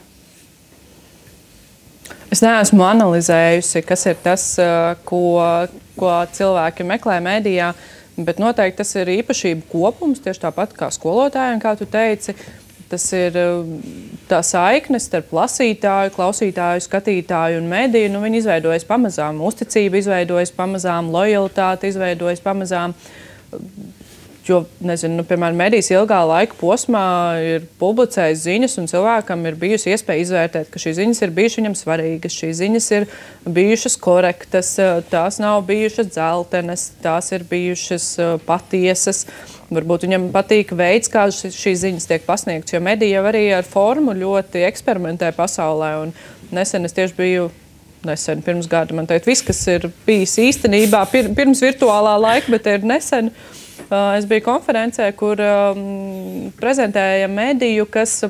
[2.33, 4.45] Es neesmu analizējusi, kas ir tas,
[5.07, 5.23] ko,
[5.97, 7.71] ko cilvēki meklē mēdījā,
[8.27, 12.35] bet noteikti tas ir īpašību kopums, tieši tāpat kā skolotājiem, kā tu teici.
[12.87, 13.35] Tas ir
[14.31, 18.13] tā saikne starp lasītāju, klausītāju, skatītāju un mediju.
[18.15, 22.95] Nu, viņi izveidojas pamazām, uzticība izveidojas pamazām, lojalitāte izveidojas pamazām.
[24.47, 27.07] Jo, nezinu, nu, piemēram, medijas ilgā laika posmā
[27.43, 31.75] ir publicējis ziņas, un cilvēkam ir bijusi iespēja izvērtēt, ka šīs ziņas ir bijušas viņam
[31.81, 33.09] svarīgas, šīs ziņas ir
[33.57, 34.71] bijušas korektas,
[35.11, 38.09] tās nav bijušas dzeltenas, tās ir bijušas
[38.47, 39.25] patiesas.
[39.67, 44.63] Varbūt viņam patīk veids, kā šīs ziņas tiek pasniegtas, jo medija arī ar formu ļoti
[44.69, 46.13] eksperimentē pasaulē.
[46.55, 47.51] Nesen es tieši biju
[48.07, 48.95] nesen, pirms gada.
[48.95, 53.35] Man teikt, viss, kas ir bijis īstenībā pir, pirms virtuālā laika, bet ir nesen.
[54.17, 58.23] Es biju konferencē, kur um, prezentēja mediju, kas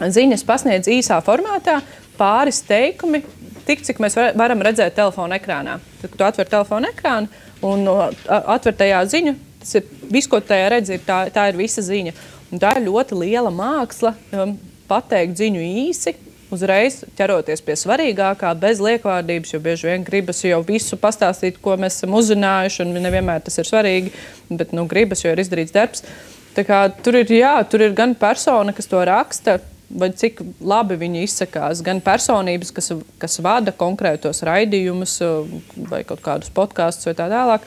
[0.00, 1.78] ziņas pasniedz īsā formātā,
[2.18, 3.22] pāris teikumi,
[3.66, 5.78] tik cik mēs varam redzēt telefona ekrānā.
[6.00, 7.30] Tad, kad atver telefona ekrānu
[7.62, 7.86] un
[8.26, 12.16] atver tajā ziņu, tas ir viss, ko tajā redzi, ir tā, tā ir visa ziņa.
[12.52, 14.56] Un tā ir ļoti liela māksla um,
[14.90, 16.16] pateikt ziņu īsi,
[16.54, 21.98] uzreiz ķeroties pie svarīgākā, bez liekvārdības, jo bieži vien gribas jau visu pastāstīt, ko mēs
[21.98, 24.12] esam uzzinājuši, un nevienmēr tas ir svarīgi,
[24.52, 26.06] bet nu, gribas, jo ir izdarīts darbs.
[26.52, 29.56] Kā, tur, ir, jā, tur ir gan persona, kas to raksta,
[29.92, 35.18] vai cik labi viņi izsakās, gan personības, kas, kas vada konkrētos raidījumus
[35.90, 37.66] vai kaut kādus podkāstus vai tā tālāk.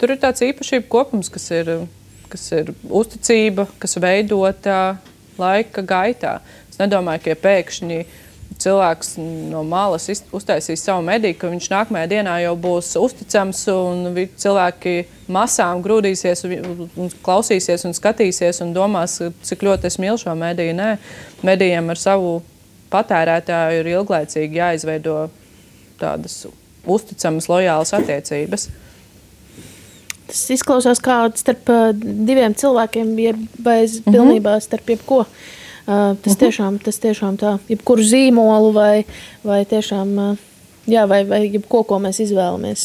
[0.00, 1.72] Tur ir tāds īpašību kopums, kas ir,
[2.32, 4.80] kas ir uzticība, kas veidota
[5.40, 6.38] laika gaitā.
[6.40, 8.00] Es nedomāju, ka ja pēkšņi
[8.60, 9.14] cilvēks
[9.50, 14.94] no malas uztaisīs savu mediju, ka viņš nākamajā dienā jau būs uzticams un cilvēki
[15.32, 20.74] masām grūdīsies un, klausīsies un skatīsies un domās, cik ļoti es mīlu šo mediju.
[20.76, 20.90] Nē,
[21.46, 22.40] medijiem ar savu
[22.92, 25.22] patērētāju ir ilglaicīgi jāizveido
[26.00, 26.42] tādas
[26.88, 28.68] uzticamas, lojālas attiecības.
[30.30, 31.70] Tas izklausās kā starp
[32.02, 33.14] diviem cilvēkiem,
[33.62, 34.12] vai mm -hmm.
[34.12, 35.20] pilnībā starp jebko.
[35.20, 35.59] Uh,
[35.90, 36.38] Uh, tas, uh -huh.
[36.44, 39.04] tiešām, tas tiešām tā, jebkuru zīmolu vai,
[39.42, 40.14] vai tiešām.
[40.30, 40.46] Uh,
[40.88, 42.84] Jā, vai, vai ko, ko mēs izvēlamies.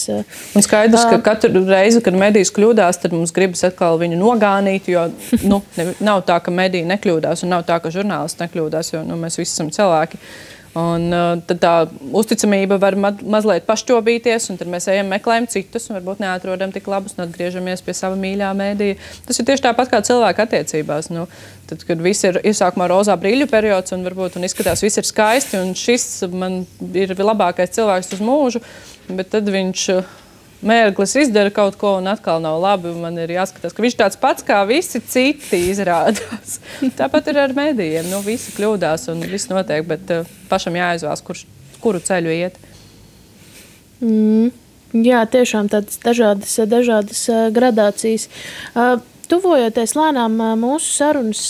[0.55, 4.89] Un skaidrs, ka katru reizi, kad medijas kļūdās, tad mums gribas atkal viņu nogānīt.
[4.91, 5.07] Jo
[5.49, 9.17] nu, ne, nav tā, ka mediji nekļūdās, un nav tā, ka žurnālisti nekļūdās, jo nu,
[9.21, 10.19] mēs visi esam cilvēki.
[10.75, 11.73] Un, uh, tad tā
[12.19, 16.89] uzticamība var ma mazliet pašķobīties, un tad mēs ejam meklējam citus, un varbūt neatrodam tik
[16.91, 18.97] labus, un atgriežamies pie sava mīļā mēdīja.
[19.23, 21.07] Tas ir tieši tāpat kā cilvēka attiecībās.
[21.15, 21.29] Nu,
[21.69, 25.61] tad, kad viss ir iesākumā rozā brīļu periods, un varbūt un izskatās, viss ir skaisti,
[25.63, 28.63] un šis man ir labākais cilvēks uz mūžu,
[29.15, 29.87] bet tad viņš.
[29.95, 30.21] Uh,
[30.67, 32.91] mērglis izdara kaut ko, un atkal nav labi.
[32.97, 36.59] Man ir jāskatās, ka viņš tāds pats kā visi citi izrādās.
[36.99, 38.09] Tāpat ir ar medijiem.
[38.11, 41.45] Nu, visi kļūdās un viss notiek, bet uh, pašam jāizvēlas, kurš,
[41.83, 42.61] kuru ceļu iet.
[44.03, 44.53] Mm.
[45.05, 48.29] Jā, tiešām tādas dažādas, dažādas uh, gradācijas.
[48.71, 48.95] Uh,
[49.31, 51.41] tuvojoties lēnām mūsu sarunas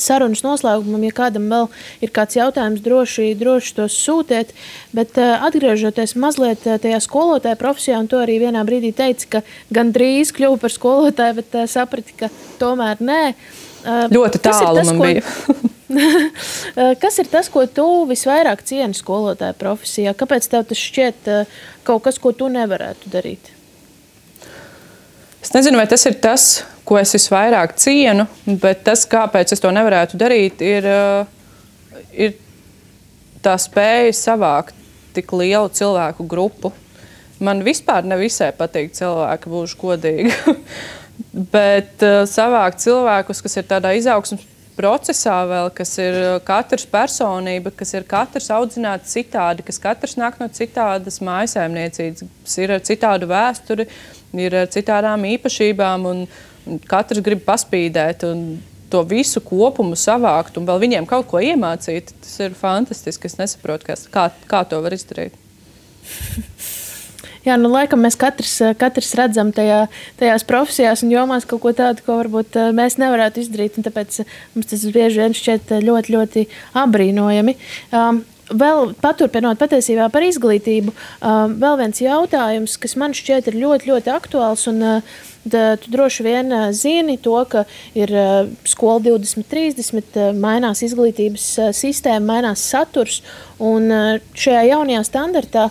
[0.00, 1.68] sarunas noslēgumam, ja kādam vēl
[2.04, 4.54] ir kāds jautājums, droši, droši tos sūtiet.
[4.96, 9.44] Bet uh, atgriežoties mazliet uh, tajā skolotāja profesijā, un to arī vienā brīdī teica, ka
[9.74, 12.32] gandrīz kļuva par skolotāju, bet uh, saprati, ka
[12.62, 13.22] tomēr nē.
[13.84, 16.94] Ļoti tālu tas, man ko, bija.
[17.02, 20.16] kas ir tas, ko tu visvairāk cieni skolotāja profesijā?
[20.16, 21.28] Kāpēc tev tas šķiet
[21.84, 23.53] kaut kas, ko tu nevarētu darīt?
[25.44, 26.44] Es nezinu, vai tas ir tas,
[26.88, 28.24] ko es visvairāk cienu,
[28.62, 32.32] bet tas, kāpēc es to nevarētu darīt, ir, uh, ir
[33.44, 34.72] tā spēja savākt
[35.12, 36.72] tik lielu cilvēku grupu.
[37.44, 40.56] Man vispār nevisai patīk cilvēki, būšu godīga.
[41.54, 46.16] Bet uh, savākt cilvēkus, kas ir tādā izaugsmas procesā, vēl, kas ir
[46.48, 52.82] katrs personība, kas ir katrs audzināts citādi, kas katrs nāk no citādas mājasēmniecības, ir ar
[52.88, 53.86] citādu vēsturi,
[54.40, 58.24] ir ar citādām īpašībām, un katrs grib paspīdēt.
[58.92, 63.26] To visu kopumu savākt un vēl viņiem kaut ko iemācīt, tas ir fantastiski.
[63.26, 65.34] Es nesaprotu, kas, kā, kā to var izdarīt.
[67.44, 69.82] Jā, nu, laikam mēs katrs, katrs redzam tajā,
[70.16, 73.76] tajās profesijās un jomās kaut ko tādu, ko varbūt eh, mēs nevarētu izdarīt.
[73.84, 76.46] Tāpēc eh, mums tas bieži vien šķiet eh, ļoti, ļoti
[76.80, 77.56] apbrīnojami.
[77.92, 83.88] Um, Vēl paturpinot patiesībā par izglītību, um, vēl viens jautājums, kas man šķiet ir ļoti,
[83.92, 84.66] ļoti aktuāls.
[84.72, 90.80] Un, uh, Da, tu droši vien uh, zini to, ka ir uh, skola 2030, mainās
[90.86, 91.44] izglītības
[91.76, 93.20] sistēma, mainās saturs.
[93.60, 93.92] Un
[94.34, 95.66] šajā jaunajā standartā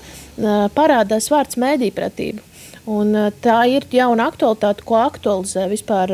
[0.77, 2.45] parādās vārds mēdīpratība.
[2.89, 6.11] Un, tā ir jauna aktualitāte, ko aktualizē vispār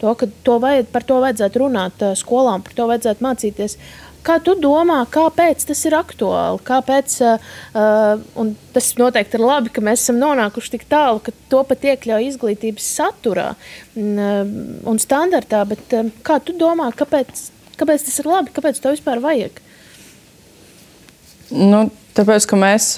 [0.00, 3.76] to, ka to vajad, par to vajadzētu runāt skolām, par to vajadzētu mācīties.
[4.26, 6.60] Kā tu domā, kāpēc tas ir aktuāli?
[6.66, 11.86] Kāpēc, uh, tas noteikti ir labi, ka mēs esam nonākuši tik tālu, ka to pat
[11.92, 13.48] iekļauj izglītības saturā
[13.96, 14.20] un,
[14.92, 15.62] un standartā.
[15.72, 17.48] Bet, uh, kā tu domā, kāpēc,
[17.80, 18.54] kāpēc tas ir labi?
[18.56, 19.62] Kāpēc to vispār vajag?
[21.50, 22.92] Nu, tāpēc, ka mēs,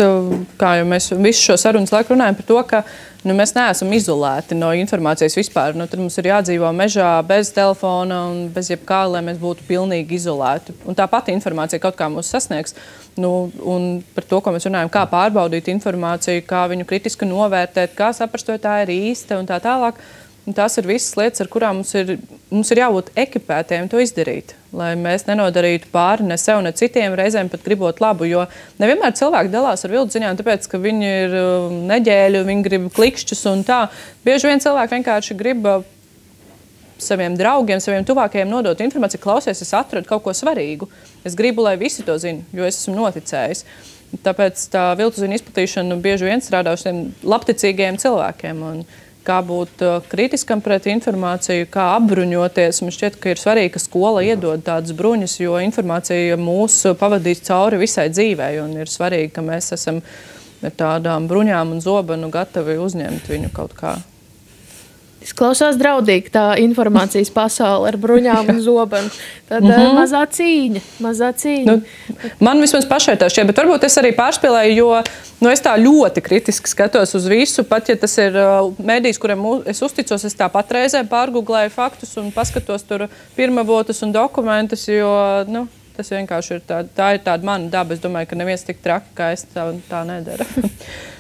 [0.61, 2.83] kā jau mēs visu šo sarunu laiku runājam par to, ka
[3.27, 5.77] nu, mēs neesam izolēti no informācijas vispār.
[5.79, 10.19] Nu, tad mums ir jādzīvo mežā bez telefona un bez jebkā, lai mēs būtu pilnīgi
[10.19, 10.75] izolēti.
[10.89, 12.77] Un tā pati informācija kaut kā mūs sasniegs.
[13.21, 18.11] Nu, un par to, ko mēs runājam, kā pārbaudīt informāciju, kā viņu kritiski novērtēt, kā
[18.17, 20.01] saprast, vai tā ir īsta un tā tālāk.
[20.43, 22.17] Un tās ir visas lietas, ar kurām mums ir,
[22.51, 24.57] mums ir jābūt ekipētiem to izdarīt.
[24.75, 28.27] Lai mēs nenodarītu pāri ne sev, ne citiem, reizēm pat gribot labu.
[28.27, 28.49] Jo
[28.83, 33.45] nevienmēr cilvēki dalās ar vilnu ziņām, tāpēc, ka viņi ir um, neģēļi, viņi grib klikšķus
[33.53, 33.85] un tā.
[34.27, 35.87] Bieži vien cilvēki vienkārši grib uh,
[36.99, 40.91] saviem draugiem, saviem tuvākajiem nodot informāciju, klausies, es atradu kaut ko svarīgu.
[41.27, 43.63] Es gribu, lai visi to zina, jo es esmu noticējis.
[44.27, 48.67] Tāpēc tā viltu ziņu izplatīšana bieži vien strādā uz tiem labticīgiem cilvēkiem.
[48.69, 48.83] Un,
[49.27, 52.83] kā būt uh, kritiskam pret informāciju, kā apbruņoties.
[52.85, 57.83] Man šķiet, ka ir svarīgi, ka skola iedod tādas bruņas, jo informācija mūs pavadīs cauri
[57.83, 58.55] visai dzīvei.
[58.83, 60.03] Ir svarīgi, ka mēs esam
[60.63, 64.12] ar tādām bruņām un zobenu gatavi uzņemt viņu kaut kādā.
[65.23, 69.11] Izklausās draudīgi tā informācijas pasaule ar bruņām un zobenu.
[69.49, 69.99] Tad mm -hmm.
[69.99, 71.67] mazā cīņa, mazā cīņa.
[71.67, 71.83] Nu,
[72.41, 75.03] man vismaz pašai tā šķiet, bet varbūt es arī pārspēlēju, jo
[75.41, 77.65] nu, es tā ļoti kritiski skatos uz visu.
[77.65, 82.33] Pat ja tas ir uh, mēdījis, kuriem es uzticos, es tāpat reizē pārgooglēju faktus un
[82.33, 84.89] paskatos tur pirmavotus un dokumentus.
[84.89, 87.93] Jo, nu, Tas vienkārši ir tā, tā ir tāda mana daba.
[87.93, 90.47] Es domāju, ka neviens tik traki kā es tā, tā nedara.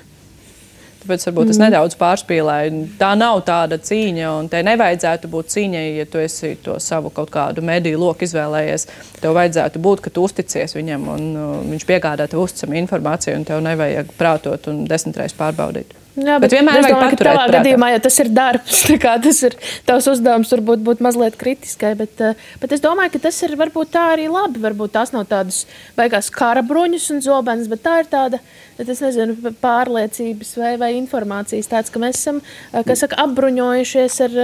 [1.02, 1.52] Tāpēc varbūt mm.
[1.54, 2.82] es nedaudz pārspīlēju.
[3.00, 7.32] Tā nav tāda cīņa, un tai nevajadzētu būt cīņai, ja tu esi to savu kaut
[7.34, 8.86] kādu mediju loku izvēlējies.
[9.18, 13.48] Tev vajadzētu būt, ka tu uzticies viņam, un uh, viņš piegādā tev uzticamu informāciju, un
[13.48, 16.01] tev nevajag prātot un desmitreiz pārbaudīt.
[16.12, 18.80] Jā, bet, bet vienmēr ir tā, ka tavā gadījumā jau tas ir darbs.
[19.02, 19.54] Tas ir
[19.88, 21.94] tavs uzdevums, varbūt būt mazliet kritiskai.
[21.96, 24.60] Bet, uh, bet es domāju, ka tas ir varbūt tā arī labi.
[24.60, 25.62] Varbūt tās nav tādas
[25.96, 28.42] beigās kara bruņas un zobenes, bet tā ir tāda
[28.82, 32.40] nezinu, pārliecības vai, vai informācijas tāds, ka mēs esam
[32.72, 34.38] saka, apbruņojušies ar,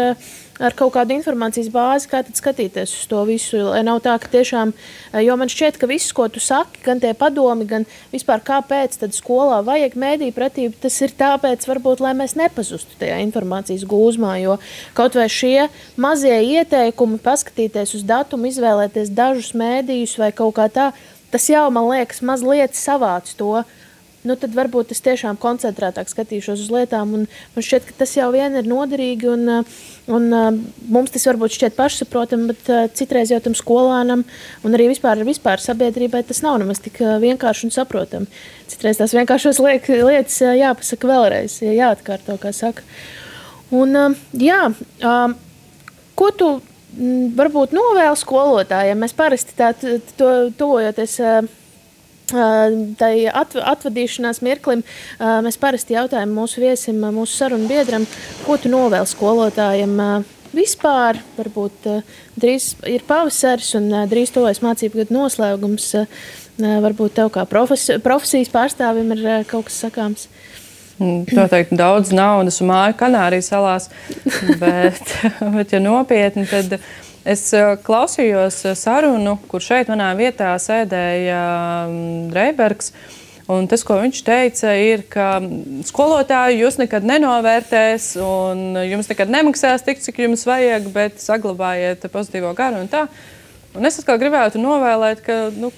[0.59, 3.61] ar kaut kādu informācijas bāzi, kā skatīties uz to visu.
[3.71, 4.73] Lai nav tā, ka tiešām,
[5.25, 9.17] jo man šķiet, ka viss, ko tu saki, gan tie padomi, gan vispār kāpēc tad
[9.17, 14.59] skolā vajag mēdīju pratību, tas ir tāpēc, varbūt, lai mēs nepazustu tajā informācijas gūzmā, jo
[14.99, 15.69] kaut vai šie
[16.01, 20.91] mazie ieteikumi, paskatīties uz datumu, izvēlēties dažus mēdījus vai kaut kā tā,
[21.33, 23.63] tas jau man liekas mazliet savāc to,
[24.27, 27.15] nu, tad varbūt es tiešām koncentrētāk skatīšos uz lietām.
[27.55, 29.29] Man šķiet, ka tas jau vien ir noderīgi.
[29.31, 29.67] Un,
[30.11, 30.29] un,
[30.91, 34.25] mums tas varbūt šķiet pašsaprotami, bet citreiz jau tam skolānam
[34.67, 38.31] un arī vispār, vispār sabiedrībai tas nav nemaz tik vienkārši un saprotami.
[38.71, 42.85] Citreiz tās vienkāršos liek, lietas jāpasaka vēlreiz, jāatkārto, kā saka.
[43.75, 43.95] Un,
[44.41, 44.63] jā,
[46.19, 46.51] ko tu
[47.39, 48.99] varbūt novēli skolotājiem?
[49.05, 51.19] Mēs parasti tā to tuvojoties
[52.29, 54.83] Tai atvadīšanās mirklim
[55.19, 58.05] mēs parasti jautājam mūsu viesim, mūsu sarunu biedram,
[58.45, 59.95] ko tu novēli skolotājiem
[60.53, 61.23] vispār.
[61.39, 61.89] Varbūt
[62.37, 65.95] drīz ir pavasaris un drīz tuvojas mācību gadu noslēgums.
[66.59, 70.27] Varbūt tev kā profes, profesijas pārstāvim ir kaut kas sakāms.
[70.99, 73.87] Noteikti mm, daudz naudas un māju Kanārijas salās,
[74.59, 75.13] bet,
[75.55, 76.81] bet ja nopietni, tad
[77.29, 81.41] Es eh, klausījos eh, sarunu, kur šeit manā vietā sēdēja
[81.91, 82.93] mm, Dreibergs.
[83.49, 85.39] Un tas, ko viņš teica, ir, ka
[85.89, 92.53] skolotāju jūs nekad nenovērtēs, un jums nekad nemaksās tik, cik jums vajag, bet saglabājiet pozitīvo
[92.57, 93.07] garu un tā.
[93.73, 95.73] Un es atkal gribētu novēlēt, ka nu,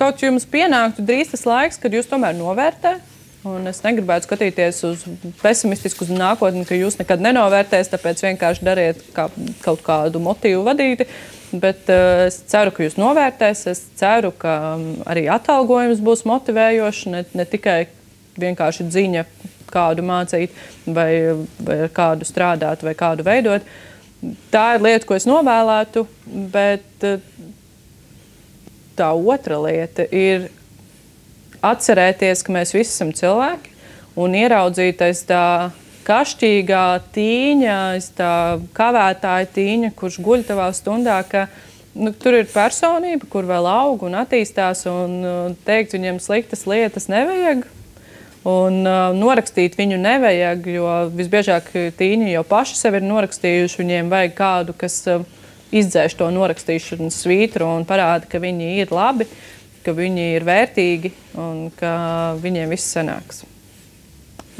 [0.00, 3.11] kaut jums pienāktu drīz tas laiks, kad jūs tomēr novērtējat.
[3.42, 5.00] Un es negribētu skatīties uz
[5.40, 9.24] pesimistisku uz nākotni, ka jūs nekad nenovērtēsiet, tāpēc vienkārši dariet kā,
[9.64, 11.08] kaut kādu motīvu vadīti.
[11.50, 13.72] Bet uh, es ceru, ka jūs novērtēsiet.
[13.74, 17.80] Es ceru, ka um, arī atalgojums būs motivējošs, ne, ne tikai
[18.38, 19.26] vienkārši ziņa,
[19.72, 20.54] kādu mācīt,
[20.86, 21.10] vai,
[21.66, 23.66] vai ar kādu strādāt, vai kādu veidot.
[24.54, 26.06] Tā ir lieta, ko es novēlētu,
[26.54, 27.18] bet uh,
[28.94, 30.52] tā otra lieta ir
[31.62, 33.72] atcerēties, ka mēs visi esam cilvēki
[34.20, 35.44] un ieraudzīties tā
[36.06, 37.76] kašķīgā tīņa,
[38.18, 38.32] tā
[38.76, 41.46] kavētāja tīņa, kurš guļ tavā stundā, ka
[41.94, 47.08] nu, tur ir personība, kur vēl aug un attīstās, un uh, teikt viņiem sliktas lietas
[47.12, 47.68] nevajag.
[48.48, 53.78] Un uh, norakstīt viņu nevajag, jo visbiežāk tīņi jau paši sev ir norakstījuši.
[53.78, 55.22] Viņiem vajag kādu, kas uh,
[55.70, 59.28] izdzēš to norakstīšanas svītru un parāda, ka viņi ir labi,
[59.84, 61.94] ka viņi ir vērtīgi un ka
[62.42, 63.42] viņiem viss sanāks.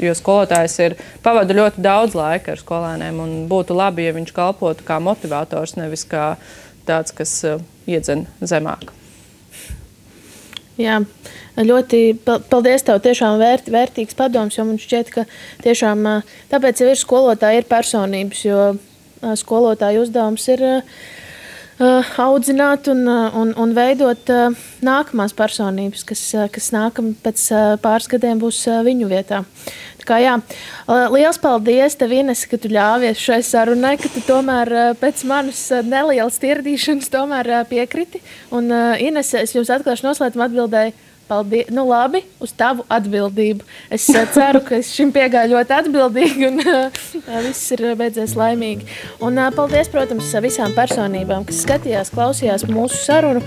[0.01, 4.85] Jo skolotājs ir pavadījis ļoti daudz laika ar skolēniem, un būtu labi, ja viņš kalpotu
[4.87, 6.33] kā motivators, nevis kā
[6.87, 8.91] tāds, kas uh, iedzen zemāk.
[10.79, 10.97] Jā,
[11.61, 12.97] ļoti paldies tev.
[13.05, 15.25] Tiešām vērt, vērtīgs padoms, jo man šķiet, ka
[15.61, 16.07] tiešām
[16.49, 18.63] tāpēc jau ir skolotāji, ir personības, jo
[19.37, 20.65] skolotāju uzdevums ir
[22.23, 24.29] audzināt un, un, un veidot
[24.83, 26.21] nākamās personības, kas,
[26.53, 27.47] kas nākam pēc
[27.83, 29.43] pāris gadiem būs viņu vietā.
[30.03, 30.33] Kā, jā,
[31.13, 36.41] liels paldies, tev, Ines, ka tu ļāvies šai sarunai, ka tu tomēr pēc manas nelielas
[36.43, 37.07] tirdīšanas
[37.69, 38.19] piekriti.
[38.51, 38.67] Un,
[38.99, 41.69] Ines, es jums atklāšu noslēdzumu atbildēju Paldies.
[41.73, 43.63] Nu, labi, uz tavu atbildību.
[43.93, 47.03] Es uh, ceru, ka es šim piegāju ļoti atbildīgi un uh,
[47.45, 48.87] viss ir beidzies laimīgi.
[49.23, 53.43] Un paldies, protams, visām personībām, kas skatījās, klausījās mūsu sarunu.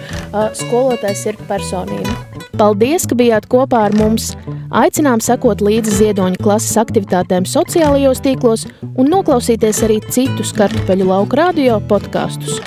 [0.57, 2.17] Skolotājs ir personība.
[2.57, 4.33] Paldies, ka bijāt kopā ar mums.
[4.73, 8.67] Aicinām sekot līdzi ziedoņa klases aktivitātēm sociālajos tīklos
[8.97, 12.63] un noklausīties arī citus kartupeļu lauku radio podkastus.